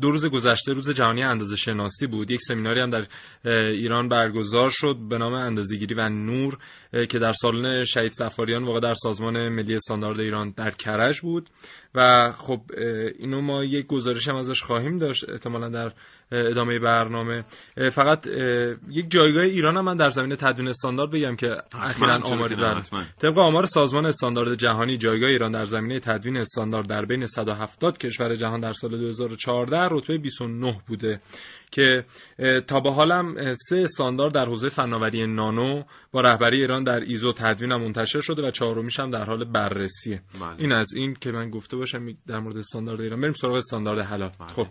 دو 0.00 0.10
روز 0.10 0.26
گذشته 0.26 0.72
روز 0.72 0.90
جهانی 0.90 1.22
اندازه 1.22 1.56
شناسی 1.56 2.06
بود. 2.06 2.30
یک 2.30 2.40
سمیناری 2.40 2.80
هم 2.80 2.90
در 2.90 3.06
ایران 3.44 4.08
برگزار 4.08 4.68
شد 4.72 4.96
به 5.10 5.18
نام 5.18 5.32
اندازه‌گیری 5.32 5.94
و 5.94 6.08
نور 6.08 6.58
که 7.08 7.18
در 7.18 7.32
سالن 7.32 7.84
شهید 7.84 8.12
سفاریان 8.12 8.64
واقع 8.64 8.80
در 8.80 8.94
سازمان 8.94 9.48
ملی 9.48 9.74
استاندارد 9.74 10.20
ایران 10.20 10.54
در 10.56 10.70
کرج 10.70 11.20
بود. 11.20 11.50
و 11.94 12.32
خب 12.32 12.60
اینو 13.18 13.40
ما 13.40 13.64
یک 13.64 13.86
گزارش 13.86 14.28
هم 14.28 14.36
ازش 14.36 14.62
خواهیم 14.62 14.98
داشت 14.98 15.30
احتمالا 15.30 15.68
در 15.68 15.92
ادامه 16.32 16.78
برنامه. 16.78 17.44
فقط 17.92 18.26
یک 18.88 19.10
جایگاه 19.10 19.44
ایران 19.44 19.76
هم 19.76 19.84
من 19.84 19.96
در 19.96 20.08
زمینه 20.08 20.36
تدوین 20.36 20.68
استاندارد 20.68 21.10
بگم 21.10 21.36
که 21.36 21.56
اخیرا 21.72 22.20
آماری 22.24 22.56
بر 22.56 22.82
طبق 23.18 23.38
آمار 23.38 23.66
سازمان 23.66 24.06
استاندارد 24.06 24.54
جهانی 24.54 24.96
جایگاه 24.96 25.30
ایران 25.30 25.52
در 25.52 25.64
زمینه 25.64 26.00
تدوین 26.00 26.36
استاندارد 26.36 26.88
در 26.88 27.04
بین 27.04 27.26
170 27.26 27.98
کشور 27.98 28.34
جهان 28.34 28.60
در 28.60 28.72
سال 28.72 28.90
2014 28.98 29.87
کشور 29.88 29.98
رتبه 29.98 30.18
29 30.18 30.80
بوده 30.86 31.20
که 31.70 32.04
تا 32.66 32.80
به 32.80 32.92
حالم 32.92 33.52
سه 33.54 33.76
استاندارد 33.76 34.34
در 34.34 34.46
حوزه 34.46 34.68
فناوری 34.68 35.26
نانو 35.26 35.82
با 36.12 36.20
رهبری 36.20 36.60
ایران 36.60 36.82
در 36.82 37.00
ایزو 37.00 37.32
تدوین 37.32 37.72
هم 37.72 37.82
منتشر 37.82 38.20
شده 38.20 38.48
و 38.48 38.50
چهارمیش 38.50 39.00
هم 39.00 39.10
در 39.10 39.24
حال 39.24 39.44
بررسیه 39.44 40.22
بله. 40.40 40.54
این 40.58 40.72
از 40.72 40.94
این 40.94 41.14
که 41.14 41.30
من 41.30 41.50
گفته 41.50 41.76
باشم 41.76 42.06
در 42.26 42.38
مورد 42.38 42.56
استاندارد 42.56 43.00
ایران 43.00 43.20
بریم 43.20 43.32
سراغ 43.32 43.54
استاندارد 43.54 43.98
حلال 43.98 44.30
بله. 44.40 44.48
خب 44.48 44.66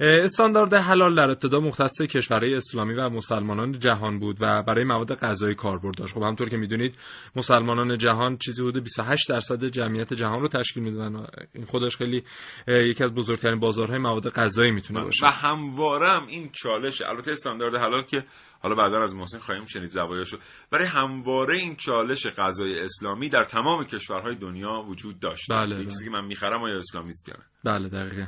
استاندارد 0.00 0.74
حلال 0.74 1.14
در 1.14 1.30
ابتدا 1.30 1.60
مختص 1.60 2.02
کشورهای 2.02 2.54
اسلامی 2.54 2.94
و 2.94 3.08
مسلمانان 3.08 3.72
جهان 3.72 4.18
بود 4.18 4.36
و 4.40 4.62
برای 4.62 4.84
مواد 4.84 5.14
غذایی 5.14 5.54
کاربرد 5.54 5.96
داشت 5.96 6.14
خب 6.14 6.22
همونطور 6.22 6.48
که 6.48 6.56
می‌دونید 6.56 6.98
مسلمانان 7.36 7.98
جهان 7.98 8.36
چیزی 8.36 8.62
حدود 8.62 8.82
28 8.82 9.28
درصد 9.28 9.64
جمعیت 9.64 10.14
جهان 10.14 10.40
رو 10.40 10.48
تشکیل 10.48 10.82
میدن 10.82 11.26
این 11.54 11.64
خودش 11.64 11.96
خیلی 11.96 12.22
یکی 12.68 13.04
از 13.04 13.14
بزرگترین 13.14 13.60
بازارهای 13.60 13.98
مواد 13.98 14.28
غذایی 14.28 14.59
می‌تونه 14.68 14.98
بله. 14.98 15.06
باشه 15.06 15.26
و 15.26 15.30
همواره 15.30 16.28
این 16.28 16.50
چالش 16.52 17.02
البته 17.02 17.30
استاندارد 17.30 17.74
حلال 17.74 18.02
که 18.02 18.24
حالا 18.62 18.74
بعدا 18.74 19.02
از 19.02 19.14
محسن 19.14 19.38
خواهیم 19.38 19.64
شنید 19.64 19.90
زوایاشو. 19.90 20.38
برای 20.70 20.86
همواره 20.86 21.58
این 21.58 21.76
چالش 21.76 22.26
غذای 22.26 22.80
اسلامی 22.80 23.28
در 23.28 23.42
تمام 23.42 23.84
کشورهای 23.84 24.34
دنیا 24.34 24.84
وجود 24.88 25.20
داشت. 25.20 25.52
بله, 25.52 25.74
بله. 25.74 25.84
چیزی 25.84 26.04
که 26.04 26.10
من 26.10 26.24
می‌خرم 26.24 26.62
آیا 26.62 26.76
اسلامیست 26.76 27.26
کنه. 27.26 27.44
بله 27.64 27.88
دقیقا. 27.88 28.26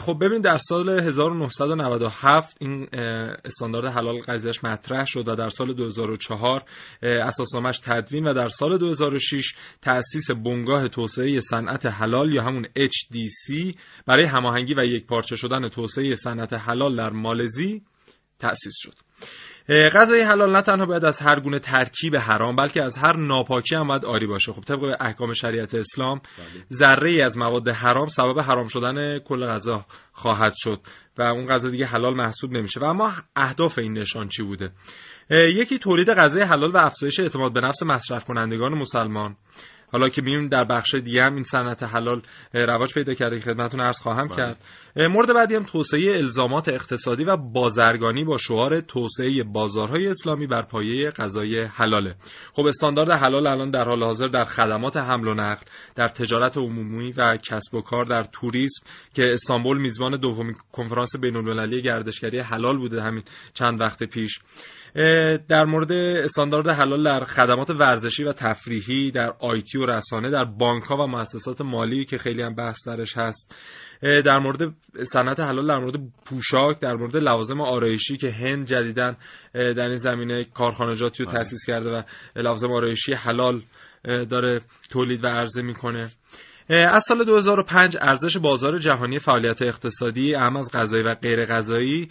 خب 0.00 0.16
ببینید 0.20 0.44
در 0.44 0.56
سال 0.56 0.88
1997 0.88 2.56
این 2.60 2.88
استاندارد 3.44 3.86
حلال 3.86 4.20
غذایش 4.20 4.64
مطرح 4.64 5.04
شد 5.04 5.28
و 5.28 5.34
در 5.34 5.48
سال 5.48 5.74
2004 5.74 6.64
اساسنامش 7.02 7.78
تدوین 7.78 8.28
و 8.28 8.34
در 8.34 8.48
سال 8.48 8.78
2006 8.78 9.54
تأسیس 9.82 10.30
بنگاه 10.30 10.88
توسعه 10.88 11.40
صنعت 11.40 11.86
حلال 11.86 12.32
یا 12.32 12.42
همون 12.42 12.64
HDC 12.64 13.76
برای 14.06 14.24
هماهنگی 14.24 14.74
و 14.74 14.84
یک 14.84 15.06
پارچه 15.06 15.36
شدن 15.36 15.68
توسعه 15.68 16.14
صنعت 16.14 16.52
حلال 16.52 16.96
در 16.96 17.10
مالزی 17.10 17.82
تأسیس 18.38 18.74
شد. 18.76 18.94
غذای 19.70 20.22
حلال 20.22 20.52
نه 20.52 20.62
تنها 20.62 20.86
باید 20.86 21.04
از 21.04 21.22
هر 21.22 21.40
گونه 21.40 21.58
ترکیب 21.58 22.16
حرام 22.16 22.56
بلکه 22.56 22.84
از 22.84 22.98
هر 22.98 23.16
ناپاکی 23.16 23.74
هم 23.74 23.88
باید 23.88 24.04
آری 24.04 24.26
باشه. 24.26 24.52
خب 24.52 24.62
طبق 24.62 24.96
احکام 25.00 25.32
شریعت 25.32 25.74
اسلام 25.74 26.18
بله. 26.18 26.64
ذره 26.72 27.10
ای 27.10 27.22
از 27.22 27.38
مواد 27.38 27.68
حرام 27.68 28.06
سبب 28.06 28.40
حرام 28.40 28.66
شدن 28.66 29.18
کل 29.18 29.46
غذا 29.46 29.84
خواهد 30.12 30.52
شد 30.56 30.80
و 31.18 31.22
اون 31.22 31.46
غذا 31.46 31.70
دیگه 31.70 31.86
حلال 31.86 32.14
محسوب 32.14 32.52
نمیشه. 32.52 32.80
و 32.80 32.84
اما 32.84 33.12
اهداف 33.36 33.78
این 33.78 33.98
نشان 33.98 34.28
چی 34.28 34.42
بوده؟ 34.42 34.70
یکی 35.30 35.78
تولید 35.78 36.10
غذای 36.10 36.42
حلال 36.42 36.70
و 36.70 36.78
افزایش 36.78 37.20
اعتماد 37.20 37.52
به 37.52 37.60
نفس 37.60 37.82
مصرف 37.82 38.24
کنندگان 38.24 38.74
مسلمان. 38.74 39.36
حالا 39.92 40.08
که 40.08 40.22
میون 40.22 40.48
در 40.48 40.64
بخش 40.64 40.94
دیگه 40.94 41.22
هم 41.22 41.34
این 41.34 41.42
صنعت 41.42 41.82
حلال 41.82 42.22
رواج 42.54 42.94
پیدا 42.94 43.14
کرده 43.14 43.40
که 43.40 43.44
خدمتتون 43.44 43.80
عرض 43.80 43.98
خواهم 44.00 44.26
بله. 44.26 44.36
کرد. 44.36 44.56
مورد 44.96 45.34
بعدی 45.34 45.54
هم 45.54 45.62
توسعه 45.62 46.16
الزامات 46.16 46.68
اقتصادی 46.68 47.24
و 47.24 47.36
بازرگانی 47.36 48.24
با 48.24 48.36
شعار 48.36 48.80
توسعه 48.80 49.42
بازارهای 49.42 50.08
اسلامی 50.08 50.46
بر 50.46 50.62
پایه 50.62 51.10
غذای 51.10 51.62
حلاله. 51.62 52.14
خب 52.52 52.66
استاندارد 52.66 53.10
حلال 53.10 53.46
الان 53.46 53.70
در 53.70 53.84
حال 53.84 54.04
حاضر 54.04 54.26
در 54.26 54.44
خدمات 54.44 54.96
حمل 54.96 55.28
و 55.28 55.34
نقل 55.34 55.64
در 55.94 56.08
تجارت 56.08 56.58
عمومی 56.58 57.12
و 57.12 57.36
کسب 57.36 57.74
و 57.74 57.80
کار 57.80 58.04
در 58.04 58.22
توریسم 58.22 58.86
که 59.14 59.32
استانبول 59.32 59.80
میزبان 59.80 60.16
دومین 60.16 60.54
کنفرانس 60.72 61.16
بین‌المللی 61.16 61.82
گردشگری 61.82 62.38
حلال 62.38 62.78
بوده 62.78 63.02
همین 63.02 63.22
چند 63.54 63.80
وقت 63.80 64.04
پیش. 64.04 64.38
در 65.48 65.64
مورد 65.64 65.92
استاندارد 65.92 66.68
حلال 66.68 67.04
در 67.04 67.24
خدمات 67.24 67.70
ورزشی 67.70 68.24
و 68.24 68.32
تفریحی 68.32 69.10
در 69.10 69.32
آیتی 69.38 69.78
و 69.78 69.86
رسانه 69.86 70.30
در 70.30 70.44
بانک 70.44 70.82
ها 70.82 70.96
و 70.96 71.06
مؤسسات 71.06 71.60
مالی 71.60 72.04
که 72.04 72.18
خیلی 72.18 72.42
هم 72.42 72.54
بحث 72.54 72.88
درش 72.88 73.16
هست 73.16 73.56
در 74.02 74.38
مورد 74.38 74.58
صنعت 75.04 75.40
حلال 75.40 75.66
در 75.66 75.78
مورد 75.78 75.94
پوشاک 76.26 76.80
در 76.80 76.94
مورد 76.94 77.16
لوازم 77.16 77.60
آرایشی 77.60 78.16
که 78.16 78.30
هند 78.30 78.66
جدیدن 78.66 79.16
در 79.54 79.88
این 79.88 79.96
زمینه 79.96 80.44
کارخانجاتی 80.44 81.22
رو 81.22 81.28
آره. 81.28 81.38
تأسیس 81.38 81.66
کرده 81.66 81.90
و 81.90 82.02
لوازم 82.36 82.72
آرایشی 82.72 83.12
حلال 83.12 83.62
داره 84.04 84.60
تولید 84.90 85.24
و 85.24 85.26
عرضه 85.26 85.62
می‌کنه 85.62 86.08
از 86.70 87.04
سال 87.08 87.24
2005 87.24 87.96
ارزش 88.00 88.36
بازار 88.36 88.78
جهانی 88.78 89.18
فعالیت 89.18 89.62
اقتصادی 89.62 90.34
اهم 90.34 90.56
از 90.56 90.70
غذایی 90.72 91.02
و 91.02 91.14
غیر 91.14 91.44
غذایی 91.44 92.08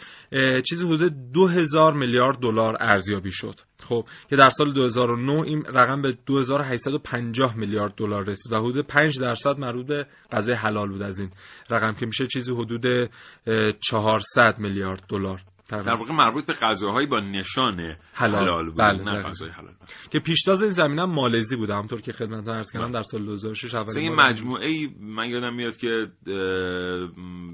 چیزی 0.69 0.85
حدود 0.85 1.31
2000 1.31 1.93
میلیارد 1.93 2.39
دلار 2.39 2.77
ارزیابی 2.79 3.31
شد. 3.31 3.55
خب 3.83 4.05
که 4.29 4.35
در 4.35 4.49
سال 4.49 4.73
2009 4.73 5.41
این 5.41 5.63
رقم 5.65 6.01
به 6.01 6.17
2850 6.25 7.57
میلیارد 7.57 7.93
دلار 7.95 8.23
رسید 8.23 8.53
و 8.53 8.59
حدود 8.59 8.87
5 8.87 9.19
درصد 9.19 9.59
مربوط 9.59 9.85
به 9.85 10.05
غذای 10.31 10.55
حلال 10.55 10.89
بود. 10.89 11.01
از 11.01 11.19
این 11.19 11.29
رقم 11.69 11.93
که 11.93 12.05
میشه 12.05 12.27
چیزی 12.27 12.53
حدود 12.53 13.09
400 13.79 14.59
میلیارد 14.59 15.03
دلار. 15.09 15.41
در 15.77 15.95
واقع 15.95 16.13
مربوط 16.13 16.45
به 16.45 16.53
غذاهایی 16.53 17.07
با 17.07 17.19
نشان 17.19 17.95
حلال, 18.13 18.43
حلال 18.43 18.65
بود 18.65 18.79
بله 18.79 19.03
نه 19.03 19.21
غذای 19.21 19.49
حلال. 19.49 19.73
که 20.11 20.19
پیشتاز 20.19 20.61
این 20.61 20.71
زمینه 20.71 21.05
مالزی 21.05 21.55
بوده 21.55 21.73
همونطور 21.73 22.01
که 22.01 22.13
خدمتتون 22.13 22.55
عرض 22.55 22.71
کردم 22.71 22.91
در 22.91 23.01
سال 23.01 23.25
2006 23.25 23.75
اول 23.75 23.97
این 23.97 24.15
مجموعه 24.15 24.67
ای 24.67 24.89
من 24.99 25.29
یادم 25.29 25.53
میاد 25.53 25.77
که 25.77 26.07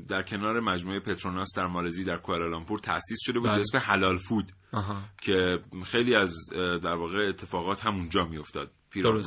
در 0.07 0.23
کنار 0.23 0.59
مجموعه 0.59 0.99
پتروناس 0.99 1.47
در 1.57 1.67
مالزی 1.67 2.03
در 2.03 2.17
کوالالامپور 2.17 2.79
تأسیس 2.79 3.17
شده 3.21 3.39
بود 3.39 3.49
بله. 3.49 3.59
اسم 3.59 3.77
حلال 3.77 4.17
فود 4.17 4.51
آها. 4.73 4.95
که 5.21 5.59
خیلی 5.85 6.15
از 6.15 6.35
در 6.83 6.95
واقع 6.95 7.27
اتفاقات 7.29 7.85
همونجا 7.85 8.23
میافتاد 8.25 8.71
پیرامون 8.89 9.23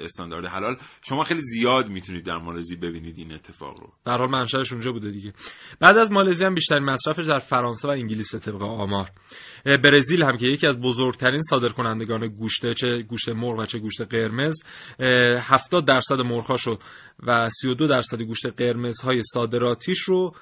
استاندارد 0.00 0.46
حلال. 0.46 0.76
شما 1.02 1.24
خیلی 1.24 1.40
زیاد 1.40 1.88
می‌تونید 1.88 2.24
در 2.24 2.36
مالزی 2.36 2.76
ببینید 2.76 3.18
این 3.18 3.32
اتفاق 3.32 3.80
رو. 3.80 3.92
در 4.04 4.16
حال 4.16 4.30
منشأش 4.30 4.72
اونجا 4.72 4.92
بوده 4.92 5.10
دیگه. 5.10 5.32
بعد 5.80 5.98
از 5.98 6.12
مالزی 6.12 6.44
هم 6.44 6.54
بیشترین 6.54 6.84
مصرفش 6.84 7.24
در 7.24 7.38
فرانسه 7.38 7.88
و 7.88 7.90
انگلیس 7.90 8.34
طبق 8.34 8.62
آمار. 8.62 9.10
برزیل 9.64 10.22
هم 10.22 10.36
که 10.36 10.46
یکی 10.46 10.66
از 10.66 10.80
بزرگترین 10.80 11.42
صادرکنندگان 11.42 12.28
گوشت 12.28 12.72
چه 12.72 13.02
گوشت 13.02 13.28
مرغ 13.28 13.58
و 13.58 13.64
چه 13.66 13.78
گوشت 13.78 14.00
قرمز 14.00 14.62
70 15.00 15.84
درصد 15.84 16.20
مرغاشو 16.20 16.78
و 17.26 17.48
32 17.48 17.86
درصد 17.86 18.22
گوشت 18.22 18.46
قرمزهای 18.46 19.22
صادراتیش 19.32 19.98
رو 19.98 20.34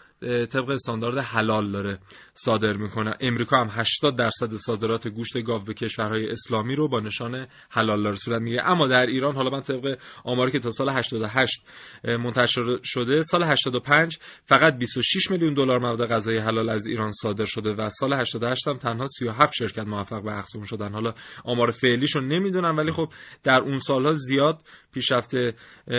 طبق 0.51 0.71
استاندارد 0.71 1.19
حلال 1.19 1.73
داره 1.73 1.99
صادر 2.35 2.73
می‌کنه. 2.73 3.15
امریکا 3.21 3.57
هم 3.57 3.69
80 3.71 4.17
درصد 4.17 4.55
صادرات 4.55 5.09
گوشت 5.09 5.43
گاو 5.43 5.65
به 5.65 5.75
کشورهای 5.75 6.31
اسلامی 6.31 6.75
رو 6.75 6.89
با 6.89 7.01
نشان 7.01 7.47
حلال 7.71 8.03
داره 8.03 8.17
صورت 8.17 8.41
می‌گیره. 8.41 8.71
اما 8.71 8.89
در 8.89 9.07
ایران 9.07 9.35
حالا 9.35 9.51
من 9.51 9.61
طبق 9.61 9.99
آماری 10.25 10.51
که 10.51 10.59
تا 10.59 10.71
سال 10.71 10.89
88 10.89 11.69
منتشر 12.05 12.63
شده 12.85 13.23
سال 13.23 13.45
85 13.45 14.19
فقط 14.45 14.79
26 14.79 15.31
میلیون 15.31 15.55
دلار 15.55 15.79
مواد 15.79 16.07
غذایی 16.07 16.39
حلال 16.39 16.69
از 16.69 16.87
ایران 16.87 17.13
صادر 17.13 17.45
شده 17.47 17.75
و 17.75 17.89
سال 17.89 18.13
88 18.13 18.69
هم 18.69 18.77
تنها 18.77 19.07
37 19.07 19.53
شرکت 19.55 19.87
موفق 19.87 20.23
به 20.23 20.39
اقسام 20.39 20.65
شدن. 20.65 20.93
حالا 20.93 21.15
آمار 21.45 21.71
فعلیشو 21.71 22.21
نمی‌دونم 22.21 22.77
ولی 22.77 22.93
خب 22.93 23.09
در 23.43 23.61
اون 23.63 23.79
سالها 23.79 24.13
زیاد 24.15 24.63
پیشرفت 24.94 25.35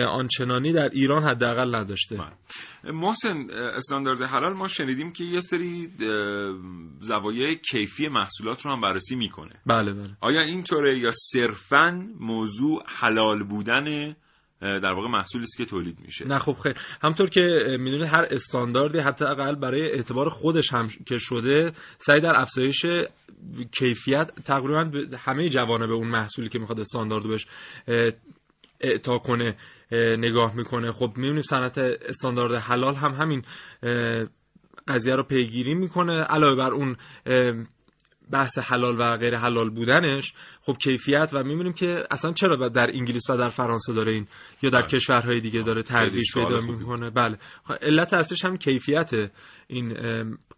آنچنانی 0.08 0.72
در 0.72 0.88
ایران 0.92 1.24
حداقل 1.24 1.74
نداشته. 1.74 2.16
بله. 2.16 2.92
محسن 2.92 3.46
استاندارد 3.50 4.22
حلال 4.22 4.52
ما 4.52 4.68
شنیدیم 4.68 5.12
که 5.12 5.24
یه 5.24 5.40
سری 5.40 5.88
زوایای 7.00 7.56
کیفی 7.70 8.08
محصولات 8.08 8.62
رو 8.66 8.72
هم 8.72 8.80
بررسی 8.80 9.16
می‌کنه. 9.16 9.52
بله 9.66 9.92
بله. 9.92 10.10
آیا 10.20 10.40
اینطوره 10.40 10.98
یا 10.98 11.10
صرفا 11.12 12.08
موضوع 12.20 12.82
حلال 12.86 13.42
بودن 13.42 14.14
در 14.60 14.92
واقع 14.92 15.08
محصولی 15.08 15.44
است 15.44 15.56
که 15.56 15.64
تولید 15.64 16.00
میشه؟ 16.00 16.24
نه 16.24 16.38
خب 16.38 16.56
خیر. 16.62 16.74
همطور 17.02 17.30
که 17.30 17.40
می‌دونید 17.80 18.06
هر 18.06 18.24
استانداردی 18.30 18.98
حتی 18.98 19.24
اقل 19.24 19.54
برای 19.54 19.82
اعتبار 19.82 20.28
خودش 20.28 20.72
هم 20.72 20.88
که 21.06 21.18
شده 21.18 21.72
سعی 21.98 22.20
در 22.20 22.32
افزایش 22.36 22.86
کیفیت 23.78 24.30
تقریبا 24.44 24.90
همه 25.18 25.48
جوانب 25.48 25.90
اون 25.90 26.08
محصولی 26.08 26.48
که 26.48 26.58
می‌خواد 26.58 26.80
استاندارد 26.80 27.28
بهش 27.28 27.46
اعطا 28.84 29.18
کنه 29.18 29.56
نگاه 30.18 30.56
می‌کنه. 30.56 30.92
خب 30.92 31.12
می‌بینیم 31.16 31.42
صنعت 31.42 31.78
استاندارد 31.78 32.62
حلال 32.62 32.94
هم 32.94 33.10
همین 33.10 33.42
قضیه 34.88 35.14
رو 35.14 35.22
پیگیری 35.22 35.74
می‌کنه. 35.74 36.22
علاوه 36.22 36.56
بر 36.56 36.72
اون 36.72 36.96
بحث 38.32 38.58
حلال 38.58 39.00
و 39.00 39.16
غیر 39.16 39.36
حلال 39.36 39.70
بودنش 39.70 40.34
خب 40.60 40.76
کیفیت 40.78 41.30
و 41.34 41.44
می‌بینیم 41.44 41.72
که 41.72 42.02
اصلا 42.10 42.32
چرا 42.32 42.68
در 42.68 42.90
انگلیس 42.94 43.30
و 43.30 43.36
در 43.36 43.48
فرانسه 43.48 43.92
داره 43.92 44.12
این 44.12 44.26
یا 44.62 44.70
در 44.70 44.80
بله. 44.80 44.88
کشورهای 44.88 45.40
دیگه 45.40 45.62
داره 45.62 45.82
ترویج 45.82 46.34
پیدا 46.34 46.56
می‌کنه. 46.72 47.10
بله. 47.10 47.36
خب 47.64 47.74
علت 47.82 48.14
اصلیش 48.14 48.44
هم 48.44 48.56
کیفیت 48.56 49.10
این 49.66 49.96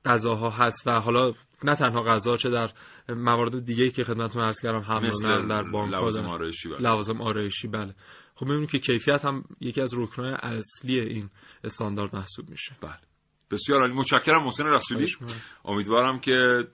غذاها 0.06 0.50
هست 0.50 0.86
و 0.86 0.90
حالا 0.90 1.32
نه 1.64 1.74
تنها 1.74 2.02
غذا 2.02 2.36
چه 2.36 2.50
در 2.50 2.70
موارد 3.08 3.64
دیگه 3.64 3.90
که 3.90 4.04
خدمتتون 4.04 4.42
عرض 4.42 4.60
کردم 4.60 4.80
حمل 4.80 5.10
در 5.48 5.62
بانک 5.62 5.92
لوازم 5.94 6.24
آرایشی 6.24 6.68
بله. 6.68 6.80
لوازم 6.80 7.20
آرایشی 7.20 7.68
بله. 7.68 7.94
خب 8.34 8.46
می‌بینیم 8.46 8.66
که 8.66 8.78
کیفیت 8.78 9.24
هم 9.24 9.44
یکی 9.60 9.80
از 9.80 9.98
رکنهای 9.98 10.32
اصلی 10.42 11.00
این 11.00 11.30
استاندارد 11.64 12.16
محسوب 12.16 12.50
میشه. 12.50 12.76
بله. 12.82 12.98
بسیار 13.50 13.80
عالی. 13.80 13.94
متشکرم 13.94 14.44
محسن 14.44 14.66
رسولی. 14.66 15.12
امیدوارم 15.64 16.20
که 16.20 16.68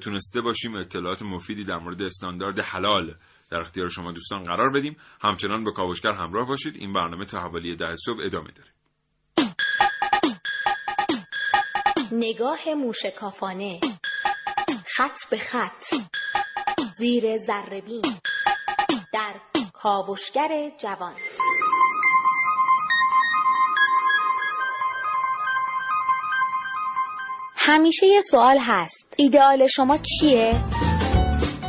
تونسته 0.00 0.40
باشیم 0.40 0.74
اطلاعات 0.74 1.22
مفیدی 1.22 1.64
در 1.64 1.78
مورد 1.78 2.02
استاندارد 2.02 2.60
حلال 2.60 3.14
در 3.50 3.60
اختیار 3.60 3.88
شما 3.88 4.12
دوستان 4.12 4.42
قرار 4.42 4.70
بدیم. 4.70 4.96
همچنان 5.20 5.64
به 5.64 5.72
کاوشگر 5.72 6.12
همراه 6.12 6.48
باشید. 6.48 6.76
این 6.76 6.92
برنامه 6.92 7.24
تا 7.24 7.40
حوالی 7.40 7.76
ده 7.76 7.94
صبح 7.96 8.20
ادامه 8.24 8.50
داره. 8.50 8.73
نگاه 12.18 12.74
موشکافانه. 12.76 13.80
خط 14.86 15.24
به 15.30 15.36
خط. 15.36 15.84
زیر 16.98 17.36
زربین 17.36 18.04
در 19.12 19.34
کاوشگر 19.72 20.70
جوان. 20.78 21.14
همیشه 27.56 28.06
یه 28.06 28.20
سوال 28.20 28.58
هست. 28.58 29.14
ایدئال 29.16 29.66
شما 29.66 29.96
چیه؟ 29.96 30.60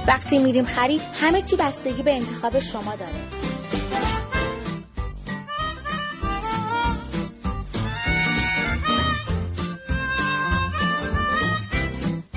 وقتی 0.08 0.40
میریم 0.40 0.66
خرید 0.66 1.02
همه 1.02 1.42
چی 1.42 1.56
بستگی 1.56 2.04
به 2.04 2.14
انتخاب 2.14 2.60
شما 2.60 2.96
داره. 2.96 3.55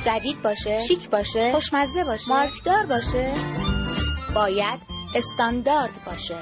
جدید 0.09 0.43
باشه 0.43 0.83
شیک 0.83 1.11
باشه 1.11 1.53
خوشمزه 1.53 2.05
باشه 2.05 2.29
مارکدار 2.29 2.87
باشه 2.87 3.33
باید 4.35 4.81
استاندارد 5.15 5.91
باشه. 6.07 6.37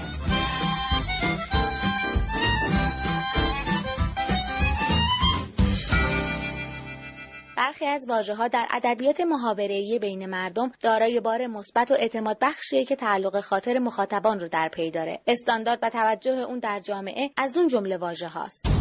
برخی 7.56 7.86
از 7.86 8.06
واژه 8.08 8.34
ها 8.34 8.48
در 8.48 8.66
ادبیات 8.70 9.20
محاوره‌ای 9.20 9.98
بین 9.98 10.26
مردم 10.26 10.72
دارای 10.80 11.20
بار 11.20 11.46
مثبت 11.46 11.90
و 11.90 11.94
اعتماد 11.94 12.38
بخشیه 12.40 12.84
که 12.84 12.96
تعلق 12.96 13.40
خاطر 13.40 13.78
مخاطبان 13.78 14.40
رو 14.40 14.48
در 14.48 14.68
پی 14.68 14.90
داره. 14.90 15.20
استاندارد 15.26 15.78
و 15.82 15.90
توجه 15.90 16.32
اون 16.32 16.58
در 16.58 16.80
جامعه 16.80 17.30
از 17.36 17.56
اون 17.56 17.68
جمله 17.68 17.96
واژه 17.96 18.28
هاست. 18.28 18.75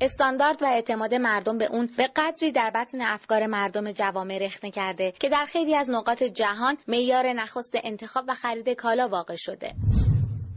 استاندارد 0.00 0.62
و 0.62 0.66
اعتماد 0.66 1.14
مردم 1.14 1.58
به 1.58 1.66
اون 1.72 1.90
به 1.96 2.08
قدری 2.16 2.52
در 2.52 2.70
بطن 2.74 3.00
افکار 3.00 3.46
مردم 3.46 3.92
جوامع 3.92 4.38
رخنه 4.38 4.70
کرده 4.70 5.12
که 5.20 5.28
در 5.28 5.44
خیلی 5.44 5.76
از 5.76 5.90
نقاط 5.90 6.22
جهان 6.22 6.76
معیار 6.88 7.32
نخست 7.32 7.78
انتخاب 7.84 8.24
و 8.28 8.34
خرید 8.34 8.68
کالا 8.68 9.08
واقع 9.08 9.34
شده 9.36 9.74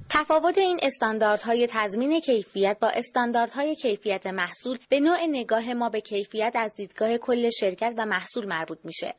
تفاوت 0.10 0.58
این 0.58 0.80
استانداردهای 0.82 1.68
تضمین 1.72 2.20
کیفیت 2.20 2.78
با 2.82 2.88
استانداردهای 2.88 3.76
کیفیت 3.76 4.28
محصول 4.28 4.78
به 4.90 5.00
نوع 5.00 5.26
نگاه 5.30 5.74
ما 5.74 5.90
به 5.90 6.02
کیفیت 6.02 6.54
از 6.56 6.74
دیدگاه 6.76 7.18
کل 7.18 7.50
شرکت 7.50 7.94
و 7.98 8.06
محصول 8.06 8.48
مربوط 8.48 8.78
میشه. 8.84 9.16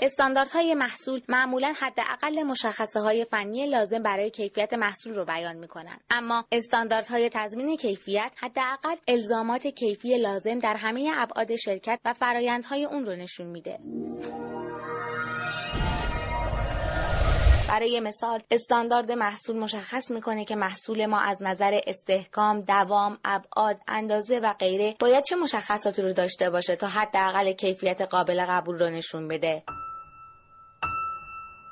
استانداردهای 0.00 0.74
محصول 0.74 1.20
معمولا 1.28 1.74
حداقل 1.76 2.42
مشخصه 2.42 3.00
های 3.00 3.24
فنی 3.24 3.66
لازم 3.66 4.02
برای 4.02 4.30
کیفیت 4.30 4.74
محصول 4.74 5.14
رو 5.14 5.24
بیان 5.24 5.56
می‌کنند 5.56 6.00
اما 6.10 6.44
استانداردهای 6.52 7.30
تضمین 7.32 7.76
کیفیت 7.76 8.32
حداقل 8.36 8.96
الزامات 9.08 9.66
کیفی 9.66 10.18
لازم 10.18 10.58
در 10.58 10.74
همه 10.74 11.12
ابعاد 11.16 11.56
شرکت 11.56 12.00
و 12.04 12.12
فرایندهای 12.12 12.84
اون 12.84 13.04
رو 13.04 13.16
نشون 13.16 13.46
میده 13.46 13.78
برای 17.68 18.00
مثال 18.00 18.40
استاندارد 18.50 19.12
محصول 19.12 19.58
مشخص 19.58 20.10
می‌کنه 20.10 20.44
که 20.44 20.56
محصول 20.56 21.06
ما 21.06 21.20
از 21.20 21.42
نظر 21.42 21.80
استحکام، 21.86 22.60
دوام، 22.60 23.18
ابعاد، 23.24 23.80
اندازه 23.88 24.38
و 24.38 24.52
غیره 24.52 24.96
باید 25.00 25.24
چه 25.24 25.36
مشخصاتی 25.36 26.02
رو 26.02 26.12
داشته 26.12 26.50
باشه 26.50 26.76
تا 26.76 26.86
حداقل 26.86 27.52
کیفیت 27.52 28.00
قابل 28.00 28.44
قبول 28.48 28.78
رو 28.78 28.90
نشون 28.90 29.28
بده. 29.28 29.62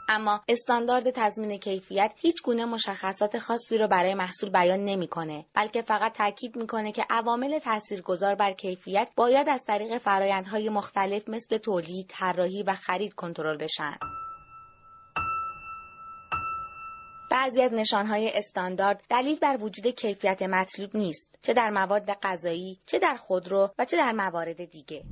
اما 0.08 0.44
استاندارد 0.48 1.10
تضمین 1.10 1.58
کیفیت 1.58 2.14
هیچ 2.16 2.42
گونه 2.42 2.64
مشخصات 2.64 3.38
خاصی 3.38 3.78
رو 3.78 3.88
برای 3.88 4.14
محصول 4.14 4.50
بیان 4.50 4.80
نمی‌کنه 4.84 5.46
بلکه 5.54 5.82
فقط 5.82 6.12
تاکید 6.12 6.56
می‌کنه 6.56 6.92
که 6.92 7.04
عوامل 7.10 7.58
تاثیرگذار 7.58 8.34
بر 8.34 8.52
کیفیت 8.52 9.08
باید 9.16 9.48
از 9.48 9.64
طریق 9.64 9.98
فرایندهای 9.98 10.68
مختلف 10.68 11.28
مثل 11.28 11.58
تولید، 11.58 12.06
طراحی 12.08 12.62
و 12.62 12.74
خرید 12.74 13.14
کنترل 13.14 13.56
بشن. 13.56 13.98
بعضی 17.30 17.62
از 17.62 17.72
نشانهای 17.72 18.30
استاندارد 18.34 19.02
دلیل 19.10 19.38
بر 19.38 19.56
وجود 19.60 19.86
کیفیت 19.86 20.42
مطلوب 20.42 20.96
نیست 20.96 21.38
چه 21.42 21.52
در 21.52 21.70
مواد 21.70 22.12
غذایی 22.22 22.80
چه 22.86 22.98
در 22.98 23.16
خودرو 23.16 23.70
و 23.78 23.84
چه 23.84 23.96
در 23.96 24.12
موارد 24.12 24.64
دیگه 24.64 25.04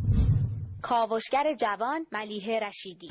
کاوشگر 0.83 1.55
جوان 1.55 2.07
ملیه 2.13 2.61
رشیدی 2.61 3.11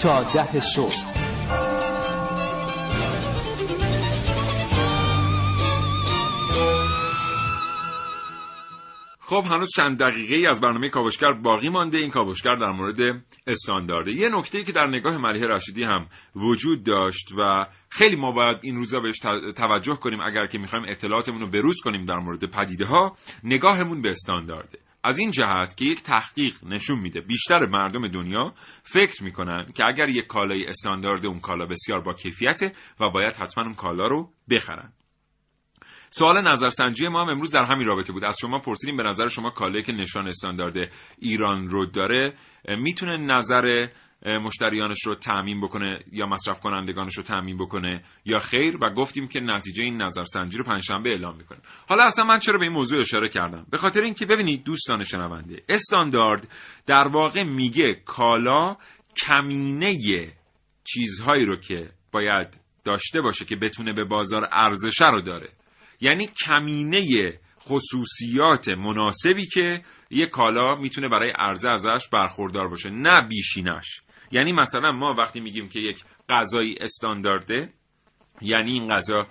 تا 0.00 0.22
ده 0.22 0.60
صبح. 0.60 1.14
خب 9.26 9.44
هنوز 9.50 9.70
چند 9.76 9.98
دقیقه 9.98 10.34
ای 10.34 10.46
از 10.46 10.60
برنامه 10.60 10.88
کاوشگر 10.88 11.32
باقی 11.32 11.68
مانده. 11.68 11.98
این 11.98 12.10
کاوشگر 12.10 12.54
در 12.54 12.70
مورد 12.70 12.98
استاندارده. 13.46 14.12
یه 14.12 14.28
نکته 14.28 14.64
که 14.64 14.72
در 14.72 14.86
نگاه 14.86 15.16
ملیه 15.16 15.46
رشیدی 15.46 15.84
هم 15.84 16.06
وجود 16.36 16.84
داشت 16.84 17.32
و 17.38 17.66
خیلی 17.88 18.16
ما 18.16 18.32
باید 18.32 18.58
این 18.62 18.76
روزا 18.76 19.00
بهش 19.00 19.18
توجه 19.56 19.94
کنیم 19.96 20.20
اگر 20.20 20.46
که 20.46 20.58
می‌خوایم 20.58 20.84
اطلاعاتمون 20.88 21.40
رو 21.40 21.46
بروز 21.46 21.80
کنیم 21.84 22.04
در 22.04 22.18
مورد 22.18 22.44
پدیده 22.50 22.86
ها 22.86 23.16
نگاهمون 23.44 24.02
به 24.02 24.10
استاندارده. 24.10 24.83
از 25.04 25.18
این 25.18 25.30
جهت 25.30 25.76
که 25.76 25.84
یک 25.84 26.02
تحقیق 26.02 26.54
نشون 26.64 26.98
میده 27.00 27.20
بیشتر 27.20 27.66
مردم 27.66 28.08
دنیا 28.08 28.54
فکر 28.82 29.24
می‌کنن 29.24 29.66
که 29.74 29.84
اگر 29.84 30.08
یک 30.08 30.26
کالای 30.26 30.64
استاندارد 30.64 31.26
اون 31.26 31.40
کالا 31.40 31.66
بسیار 31.66 32.00
با 32.00 32.12
کیفیته 32.12 32.72
و 33.00 33.10
باید 33.10 33.36
حتما 33.36 33.64
اون 33.64 33.74
کالا 33.74 34.06
رو 34.06 34.30
بخرن. 34.50 34.92
سوال 36.10 36.48
نظرسنجی 36.48 37.08
ما 37.08 37.22
هم 37.22 37.28
امروز 37.28 37.50
در 37.50 37.64
همین 37.64 37.86
رابطه 37.86 38.12
بود. 38.12 38.24
از 38.24 38.36
شما 38.40 38.58
پرسیدیم 38.58 38.96
به 38.96 39.02
نظر 39.02 39.28
شما 39.28 39.50
کالایی 39.50 39.84
که 39.84 39.92
نشان 39.92 40.28
استاندارد 40.28 40.92
ایران 41.18 41.68
رو 41.68 41.86
داره 41.86 42.34
می‌تونه 42.68 43.16
نظر 43.16 43.86
مشتریانش 44.24 45.06
رو 45.06 45.14
تعمین 45.14 45.60
بکنه 45.60 46.00
یا 46.12 46.26
مصرف 46.26 46.60
کنندگانش 46.60 47.16
رو 47.16 47.22
تعمین 47.22 47.58
بکنه 47.58 48.04
یا 48.24 48.38
خیر 48.38 48.76
و 48.82 48.90
گفتیم 48.90 49.28
که 49.28 49.40
نتیجه 49.40 49.84
این 49.84 50.02
نظرسنجی 50.02 50.58
رو 50.58 50.64
پنجشنبه 50.64 51.10
اعلام 51.10 51.36
می‌کنیم. 51.36 51.62
حالا 51.88 52.04
اصلا 52.04 52.24
من 52.24 52.38
چرا 52.38 52.58
به 52.58 52.64
این 52.64 52.72
موضوع 52.72 53.00
اشاره 53.00 53.28
کردم؟ 53.28 53.66
به 53.70 53.78
خاطر 53.78 54.00
اینکه 54.00 54.26
ببینید 54.26 54.64
دوستان 54.64 55.04
شنونده 55.04 55.62
استاندارد 55.68 56.48
در 56.86 57.08
واقع 57.08 57.42
میگه 57.42 57.94
کالا 58.04 58.76
کمینه 59.16 59.98
چیزهایی 60.84 61.44
رو 61.46 61.56
که 61.56 61.90
باید 62.12 62.48
داشته 62.84 63.20
باشه 63.20 63.44
که 63.44 63.56
بتونه 63.56 63.92
به 63.92 64.04
بازار 64.04 64.48
ارزشه 64.52 65.06
رو 65.06 65.22
داره. 65.22 65.48
یعنی 66.00 66.26
کمینه 66.26 67.32
خصوصیات 67.60 68.68
مناسبی 68.68 69.46
که 69.46 69.82
یک 70.10 70.30
کالا 70.30 70.74
می‌تونه 70.74 71.08
برای 71.08 71.30
عرضه 71.30 71.70
ازش 71.70 72.08
برخوردار 72.12 72.68
باشه 72.68 72.90
نه 72.90 73.20
بیشینش. 73.20 74.00
یعنی 74.34 74.52
مثلا 74.52 74.92
ما 74.92 75.14
وقتی 75.18 75.40
میگیم 75.40 75.68
که 75.68 75.80
یک 75.80 76.04
غذایی 76.28 76.74
استاندارده 76.80 77.72
یعنی 78.40 78.72
این 78.72 78.88
غذا 78.88 79.26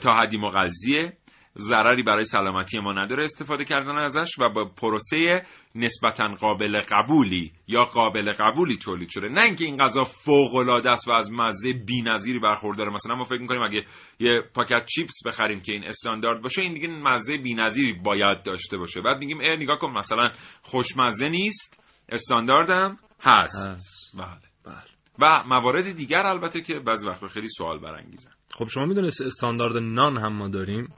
تا 0.00 0.12
حدی 0.12 0.38
مغذیه 0.38 1.12
ضرری 1.58 2.02
برای 2.02 2.24
سلامتی 2.24 2.78
ما 2.78 2.92
نداره 2.92 3.22
استفاده 3.22 3.64
کردن 3.64 3.98
ازش 3.98 4.38
و 4.38 4.48
با 4.48 4.64
پروسه 4.64 5.42
نسبتا 5.74 6.28
قابل 6.28 6.80
قبولی 6.80 7.52
یا 7.68 7.84
قابل 7.84 8.32
قبولی 8.32 8.76
تولید 8.76 9.08
شده. 9.08 9.28
نه 9.28 9.40
اینکه 9.40 9.64
این 9.64 9.76
غذا 9.76 10.04
فوق 10.04 10.54
العاده 10.54 10.90
است 10.90 11.08
و 11.08 11.12
از 11.12 11.32
مزه 11.32 11.72
بی‌نظیری 11.72 12.38
برخورداره 12.38 12.90
مثلا 12.90 13.16
ما 13.16 13.24
فکر 13.24 13.40
می‌کنیم 13.40 13.62
اگه 13.62 13.84
یه 14.20 14.42
پاکت 14.54 14.84
چیپس 14.86 15.26
بخریم 15.26 15.60
که 15.60 15.72
این 15.72 15.84
استاندارد 15.84 16.42
باشه 16.42 16.62
این 16.62 16.74
دیگه 16.74 16.88
مزه 16.88 17.38
بی‌نظیری 17.38 17.92
باید 17.92 18.42
داشته 18.42 18.76
باشه. 18.76 19.00
بعد 19.00 19.18
میگیم 19.18 19.38
ای 19.38 19.56
نگاه 19.56 19.78
کن 19.78 19.90
مثلا 19.90 20.30
خوشمزه 20.62 21.28
نیست 21.28 21.82
استانداردم 22.08 22.96
هست, 23.20 23.68
هست. 23.68 23.93
بله. 24.18 24.40
بله. 24.64 24.84
و 25.18 25.42
موارد 25.46 25.92
دیگر 25.92 26.26
البته 26.26 26.60
که 26.60 26.74
بعضی 26.86 27.08
وقتا 27.08 27.28
خیلی 27.28 27.48
سوال 27.48 27.78
برانگیزن. 27.78 28.30
خب 28.50 28.68
شما 28.68 28.86
می‌دونید 28.86 29.12
استاندارد 29.26 29.76
نان 29.76 30.18
هم 30.18 30.32
ما 30.32 30.48
داریم. 30.48 30.88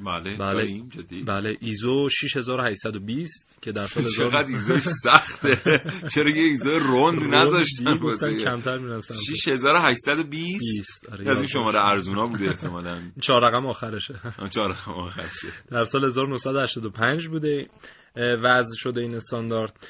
بله 0.00 0.36
بله 0.36 0.82
بله 1.26 1.56
ایزو 1.60 2.08
6820 2.08 3.58
که 3.62 3.72
در 3.72 3.84
سال 3.84 4.04
چقدر 4.04 4.46
ایزوش 4.46 4.82
سخته؟ 4.82 5.60
چرا 6.14 6.30
یه 6.30 6.42
ایزو 6.42 6.78
روند 6.78 7.34
نذاشتن 7.34 7.98
واسه 7.98 8.44
کمتر 8.44 8.78
می‌رسن 8.78 9.14
6820 9.14 11.08
آره 11.12 11.30
از 11.30 11.38
این 11.38 11.46
شماره 11.46 11.80
ارزونا 11.80 12.26
بوده 12.26 12.44
احتمالاً. 12.44 13.02
چهار 13.22 13.44
رقم 13.44 13.66
آخرشه. 13.66 14.14
چهار 14.54 14.68
رقم 14.70 14.92
آخرشه. 14.92 15.48
در 15.70 15.82
سال 15.82 16.04
1985 16.04 17.28
بوده. 17.28 17.66
وضع 18.16 18.74
شده 18.76 19.00
این 19.00 19.14
استاندارد. 19.14 19.88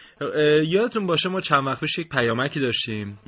یادتون 0.66 1.07
باشه 1.07 1.29
ما 1.29 1.41
چند 1.41 1.66
وقت 1.66 1.81
پیش 1.81 1.99
یک 1.99 2.09
پیامکی 2.09 2.61
داشتیم. 2.61 3.18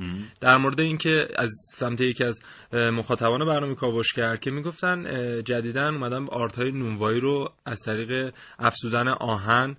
در 0.41 0.57
مورد 0.57 0.81
اینکه 0.81 1.29
از 1.37 1.51
سمت 1.73 2.01
یکی 2.01 2.25
از 2.25 2.41
مخاطبان 2.73 3.47
برنامه 3.47 3.77
کرد 4.17 4.41
که 4.41 4.51
می‌گفتن 4.51 5.05
جدیدا 5.43 5.89
اومدن 5.89 6.27
آرت 6.29 6.59
های 6.59 6.73
نونوایی 6.73 7.21
رو 7.21 7.53
از 7.67 7.81
طریق 7.87 8.35
افزودن 8.59 9.09
آهن 9.09 9.77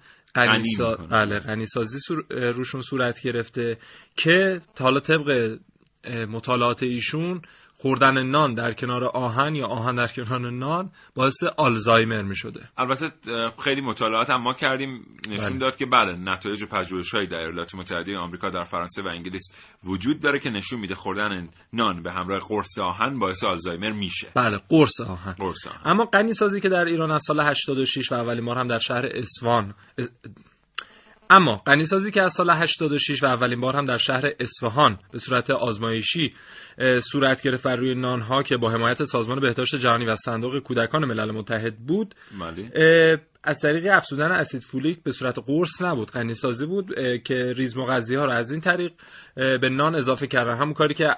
بله 1.10 1.40
غنیسازی 1.40 1.98
روشون 2.30 2.82
صورت 2.82 3.22
گرفته 3.24 3.78
که 4.16 4.62
حالا 4.80 5.00
طبق 5.00 5.58
مطالعات 6.30 6.84
ایشون 6.84 7.42
خوردن 7.80 8.24
نان 8.24 8.54
در 8.54 8.74
کنار 8.74 9.04
آهن 9.04 9.56
یا 9.56 9.68
آهن 9.68 9.96
در 9.96 10.08
کنار 10.08 10.52
نان 10.52 10.92
باعث 11.16 11.44
آلزایمر 11.58 12.24
می 12.24 12.36
شده 12.36 12.60
البته 12.78 13.12
خیلی 13.64 13.82
مطالعات 13.82 14.30
هم 14.30 14.42
ما 14.42 14.54
کردیم. 14.54 15.06
نشون 15.30 15.50
بله. 15.50 15.60
داد 15.60 15.76
که 15.76 15.86
بله 15.86 16.18
نتایج 16.18 16.64
پژوهش‌های 16.64 17.28
در 17.28 17.38
ایالات 17.38 17.76
متحده 17.76 18.18
آمریکا 18.18 18.50
در 18.50 18.64
فرانسه 18.64 19.04
و 19.04 19.08
انگلیس 19.08 19.52
وجود 19.84 20.20
داره 20.20 20.40
که 20.40 20.50
نشون 20.50 20.80
میده 20.80 20.96
خوردن 20.96 21.50
نان 21.74 22.04
به 22.04 22.12
همراه 22.12 22.40
قرص 22.40 22.80
آهن 22.80 23.20
باعث 23.20 23.44
آلزایمر 23.44 23.92
میشه. 23.92 24.28
بله 24.36 24.60
قرص 24.70 25.02
آهن. 25.02 25.34
قرص 25.34 25.68
آهن. 25.68 25.82
اما 25.86 26.06
غنی 26.06 26.34
سازی 26.34 26.62
که 26.62 26.70
در 26.70 26.86
ایران 26.86 27.12
از 27.12 27.22
سال 27.28 27.40
86 27.40 28.12
و 28.12 28.16
اولین 28.16 28.46
بار 28.46 28.58
هم 28.58 28.68
در 28.68 28.80
شهر 28.80 29.06
اصفهان 29.06 29.74
اما 31.30 31.56
غنیسازی 31.56 32.12
که 32.12 32.22
از 32.22 32.34
سال 32.34 32.50
86 32.50 33.24
و 33.24 33.26
اولین 33.26 33.62
بار 33.62 33.76
هم 33.76 33.86
در 33.86 33.98
شهر 33.98 34.24
اصفهان 34.40 35.00
به 35.12 35.20
صورت 35.20 35.50
آزمایشی 35.50 36.34
صورت 37.02 37.42
گرفت 37.42 37.64
بر 37.64 37.76
روی 37.76 37.96
نانها 37.96 38.44
که 38.44 38.58
با 38.58 38.70
حمایت 38.70 39.04
سازمان 39.04 39.40
بهداشت 39.40 39.76
جهانی 39.76 40.06
و 40.06 40.16
صندوق 40.16 40.60
کودکان 40.60 41.06
ملل 41.06 41.32
متحد 41.32 41.78
بود. 41.78 42.16
از 43.44 43.60
طریق 43.60 43.88
افزودن 43.94 44.32
اسید 44.32 44.64
فولیک 44.64 45.04
به 45.04 45.12
صورت 45.12 45.40
قرص 45.46 45.82
نبود 45.82 46.12
غنیسازی 46.12 46.66
بود 46.66 46.96
که 47.26 47.54
ریز 47.56 47.78
مغذی 47.78 48.16
ها 48.16 48.26
را 48.26 48.34
از 48.34 48.52
این 48.52 48.62
طریق 48.62 48.92
به 49.36 49.70
نان 49.70 49.96
اضافه 49.96 50.28
کردن 50.28 50.58
همون 50.58 50.74
کاری 50.74 50.94
که 50.94 51.16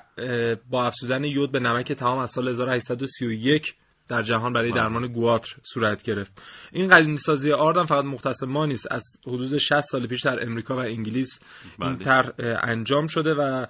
با 0.69 0.85
افزودن 0.85 1.23
یود 1.23 1.51
به 1.51 1.59
نمک 1.59 1.91
تمام 1.91 2.17
از 2.19 2.31
سال 2.31 2.47
1831 2.47 3.75
در 4.09 4.21
جهان 4.21 4.53
برای 4.53 4.71
بله. 4.71 4.81
درمان 4.81 5.07
گواتر 5.07 5.55
صورت 5.63 6.03
گرفت 6.03 6.43
این 6.71 6.89
قدیم 6.89 7.15
سازی 7.15 7.51
آردم 7.51 7.85
فقط 7.85 8.05
مختص 8.05 8.43
ما 8.43 8.65
نیست 8.65 8.87
از 8.91 9.03
حدود 9.27 9.57
60 9.57 9.79
سال 9.79 10.07
پیش 10.07 10.21
در 10.21 10.45
امریکا 10.45 10.75
و 10.75 10.79
انگلیس 10.79 11.39
این 11.81 11.95
بله. 11.95 12.05
طرح 12.05 12.31
انجام 12.61 13.07
شده 13.07 13.33
و 13.33 13.65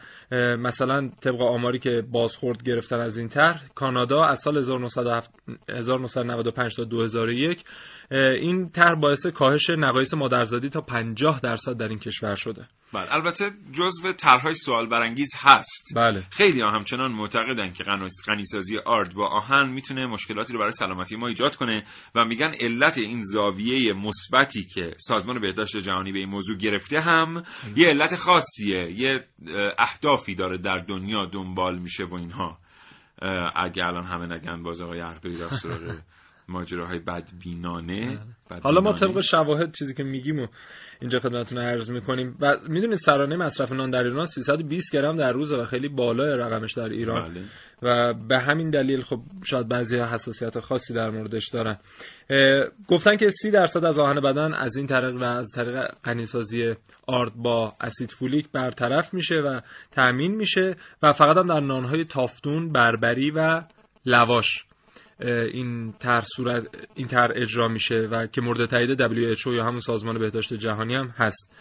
مثلا 0.58 1.10
طبق 1.22 1.42
آماری 1.42 1.80
که 1.80 2.04
بازخورد 2.12 2.64
گرفتن 2.64 3.00
از 3.00 3.18
این 3.18 3.28
طرح 3.28 3.64
کانادا 3.76 4.24
از 4.24 4.40
سال 4.40 4.58
1995 4.58 6.76
تا 6.76 6.84
2001 6.84 7.64
این 8.12 8.70
طرح 8.70 9.00
باعث 9.00 9.28
کاهش 9.28 9.70
نقایص 9.70 10.14
مادرزادی 10.14 10.70
تا 10.70 10.82
50 10.82 11.40
درصد 11.44 11.78
در 11.78 11.88
این 11.88 12.00
کشور 12.00 12.36
شده 12.36 12.68
بله. 12.94 13.14
البته 13.14 13.52
جزو 13.72 14.14
طرحهای 14.14 14.54
سوال 14.54 14.90
برانگیز 14.90 15.30
هست. 15.38 15.94
بله. 15.96 16.24
خیلی 16.32 16.62
ها 16.62 16.70
همچنان 16.70 17.12
معتقدن 17.12 17.70
که 17.70 17.84
غنیسازی 18.28 18.78
آرد 18.86 19.14
با 19.14 19.28
آهن 19.28 19.70
می‌تونه 19.70 20.06
مشکلاتی 20.06 20.54
رو 20.54 20.60
برای 20.60 20.72
سلامتی 20.72 21.16
ما 21.16 21.28
ایجاد 21.28 21.56
کنه 21.56 21.84
و 22.16 22.26
میگن 22.26 22.52
علت 22.62 22.98
این 22.98 23.22
زاویه 23.22 23.94
مثبتی 23.94 24.64
که 24.64 24.96
سازمان 24.98 25.42
بهداشت 25.42 25.78
جهانی 25.78 26.12
به 26.12 26.20
این 26.20 26.30
موضوع 26.30 26.58
گرفته 26.58 27.00
هم 27.00 27.44
یه 27.76 27.88
علت 27.88 28.16
خاصیه. 28.16 28.92
یه 28.92 29.26
اهدافی 29.80 30.36
داره 30.36 30.58
در 30.58 30.78
دنیا 30.78 31.26
دنبال 31.26 31.80
میشه 31.80 32.04
و 32.04 32.16
اینها. 32.16 32.58
اگه 33.56 33.86
الان 33.86 34.04
همه 34.04 34.36
نگن 34.36 34.64
باز 34.64 34.82
آقای 34.82 35.02
اردوی 35.02 35.38
رفت 35.38 35.66
ماجراهای 36.50 37.00
بدبینانه 37.00 38.20
بله. 38.50 38.60
حالا 38.62 38.82
ما 38.82 38.94
طبق 38.94 39.20
شواهد 39.20 39.76
چیزی 39.76 39.94
که 39.94 40.04
میگیم 40.04 40.40
و 40.40 40.48
اینجا 41.02 41.20
خدمتتون 41.20 41.58
عرض 41.58 41.92
می‌کنیم 41.92 42.38
و 42.40 42.58
می‌دونید 42.70 42.98
سرانه 42.98 43.36
مصرف 43.36 43.72
نان 43.72 43.90
در 43.90 44.04
ایران 44.04 44.26
320 44.26 44.96
گرم 44.96 45.16
در 45.16 45.32
روز 45.32 45.54
و 45.54 45.66
خیلی 45.66 45.88
بالای 45.88 46.38
رقمش 46.38 46.74
در 46.74 46.90
ایران 46.90 47.30
بله. 47.30 47.42
و 47.82 48.14
به 48.14 48.40
همین 48.40 48.70
دلیل 48.70 49.02
خب 49.02 49.20
شاید 49.44 49.68
بعضی 49.68 50.00
حساسیت 50.00 50.60
خاصی 50.60 50.94
در 50.94 51.10
موردش 51.10 51.50
دارن 51.50 51.78
گفتن 52.88 53.18
که 53.18 53.28
30 53.28 53.52
درصد 53.52 53.86
از 53.86 54.00
آهن 54.00 54.22
بدن 54.22 54.54
از 54.54 54.78
این 54.78 54.88
طریق 54.88 55.16
و 55.16 55.24
از 55.24 55.52
طریق 55.56 55.86
غنیسازی 56.04 56.76
آرد 57.08 57.34
با 57.36 57.74
اسید 57.82 58.12
فولیک 58.12 58.52
برطرف 58.52 59.14
میشه 59.14 59.36
و 59.36 59.60
تأمین 59.92 60.36
میشه 60.36 60.76
و 61.04 61.14
فقط 61.14 61.38
هم 61.38 61.48
در 61.48 61.60
نانهای 61.60 62.06
تافتون 62.06 62.72
بربری 62.72 63.32
و 63.32 63.64
لواش 64.06 64.66
این 65.26 65.92
تر 65.92 66.22
صورت 66.36 66.88
این 66.96 67.08
تر 67.08 67.32
اجرا 67.36 67.68
میشه 67.68 68.08
و 68.12 68.28
که 68.28 68.42
مورد 68.42 68.66
تایید 68.66 69.00
WHO 69.02 69.48
یا 69.48 69.66
همون 69.66 69.80
سازمان 69.80 70.20
بهداشت 70.20 70.54
جهانی 70.54 70.96
هم 70.96 71.08
هست. 71.08 71.56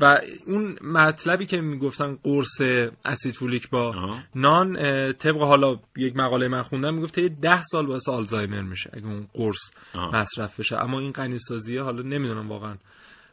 و 0.00 0.20
اون 0.46 0.76
مطلبی 0.82 1.46
که 1.46 1.60
می‌گفتن 1.60 2.18
قرص 2.22 2.60
اسید 3.04 3.34
فولیک 3.34 3.70
با 3.70 4.10
نان 4.34 4.76
طبق 5.12 5.42
حالا 5.42 5.76
یک 5.96 6.16
مقاله 6.16 6.48
من 6.48 6.62
خوندم 6.62 6.94
می‌گفت 6.94 7.18
یه 7.18 7.28
ده 7.28 7.62
سال 7.62 7.86
باعث 7.86 8.08
آلزایمر 8.08 8.62
میشه 8.62 8.90
اگه 8.92 9.06
اون 9.06 9.26
قرص 9.32 9.70
مصرف 10.12 10.60
بشه. 10.60 10.76
اما 10.76 11.00
این 11.00 11.12
غنی 11.12 11.38
حالا 11.80 12.02
نمی‌دونم 12.02 12.48
واقعا 12.48 12.76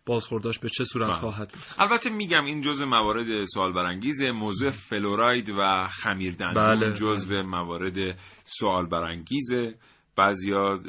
بازخورداش 0.06 0.60
به 0.60 0.70
چه 0.70 0.84
صورت 0.84 1.10
بله. 1.10 1.20
خواهد 1.20 1.58
البته 1.80 2.10
میگم 2.10 2.46
این 2.46 2.62
جزء 2.62 2.86
موارد 2.86 3.46
سوال 3.46 3.74
برانگیزه 3.74 4.32
موضوع 4.32 4.70
فلوراید 4.70 5.50
و 5.50 5.88
خمیردندون 5.88 6.76
بله. 6.76 6.94
جزء 6.94 7.42
موارد 7.42 8.20
سوال 8.44 8.86
برانگیزه 8.86 9.76
بعضیا 10.16 10.80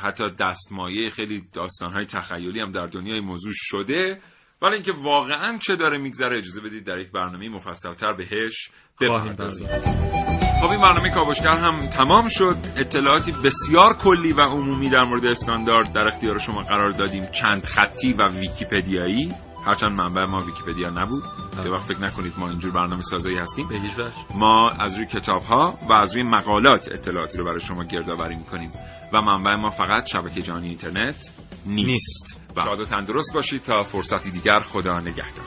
حتی 0.00 0.24
دستمایه 0.40 1.10
خیلی 1.10 1.44
داستانهای 1.52 2.04
تخیلی 2.04 2.60
هم 2.60 2.70
در 2.70 2.86
دنیای 2.86 3.20
موضوع 3.20 3.52
شده. 3.54 4.20
ولی 4.62 4.74
اینکه 4.74 4.92
واقعا 4.92 5.58
چه 5.58 5.76
داره 5.76 5.98
میگذره 5.98 6.36
اجازه 6.36 6.60
بدید 6.60 6.86
در 6.86 6.98
یک 6.98 7.12
برنامه 7.12 7.48
مفصلتر 7.48 8.12
بهش 8.12 8.70
بپردازیم. 9.00 9.66
خب 10.66 10.72
این 10.72 10.80
برنامه 10.80 11.10
کاوشگر 11.10 11.58
هم 11.58 11.86
تمام 11.86 12.28
شد. 12.28 12.56
اطلاعاتی 12.76 13.32
بسیار 13.44 13.94
کلی 13.94 14.32
و 14.32 14.40
عمومی 14.40 14.88
در 14.88 15.04
مورد 15.04 15.24
استاندارد 15.24 15.92
در 15.92 16.06
اختیار 16.06 16.38
شما 16.38 16.62
قرار 16.62 16.90
دادیم. 16.90 17.26
چند 17.26 17.64
خطی 17.64 18.12
و 18.12 18.28
ویکیپدیایی. 18.28 19.34
هرچند 19.66 19.92
منبع 19.92 20.24
ما 20.24 20.38
ویکیپدیا 20.38 20.90
نبود. 20.90 21.22
یه 21.64 21.70
وقت 21.70 21.82
فکر 21.82 22.02
نکنید 22.02 22.32
ما 22.38 22.48
اینجور 22.48 22.72
برنامه 22.72 23.02
سازایی 23.02 23.38
هستیم 23.38 23.68
ما 24.34 24.70
از 24.70 24.96
روی 24.96 25.06
کتاب 25.06 25.42
ها 25.42 25.78
و 25.88 25.92
از 25.92 26.14
روی 26.14 26.24
مقالات 26.24 26.88
اطلاعاتی 26.92 27.38
رو 27.38 27.44
برای 27.44 27.60
شما 27.60 27.84
گردآوری 27.84 28.36
می‌کنیم. 28.36 28.72
و 29.12 29.22
منبع 29.22 29.54
ما 29.54 29.68
فقط 29.68 30.06
شبکه 30.06 30.42
جهانی 30.42 30.68
اینترنت 30.68 31.30
نیست, 31.66 31.86
نیست. 31.86 32.40
شاد 32.64 32.80
و 32.80 32.84
تندرست 32.84 33.34
باشید 33.34 33.62
تا 33.62 33.82
فرصتی 33.82 34.30
دیگر 34.30 34.60
خدا 34.60 35.00
نگهدار. 35.00 35.46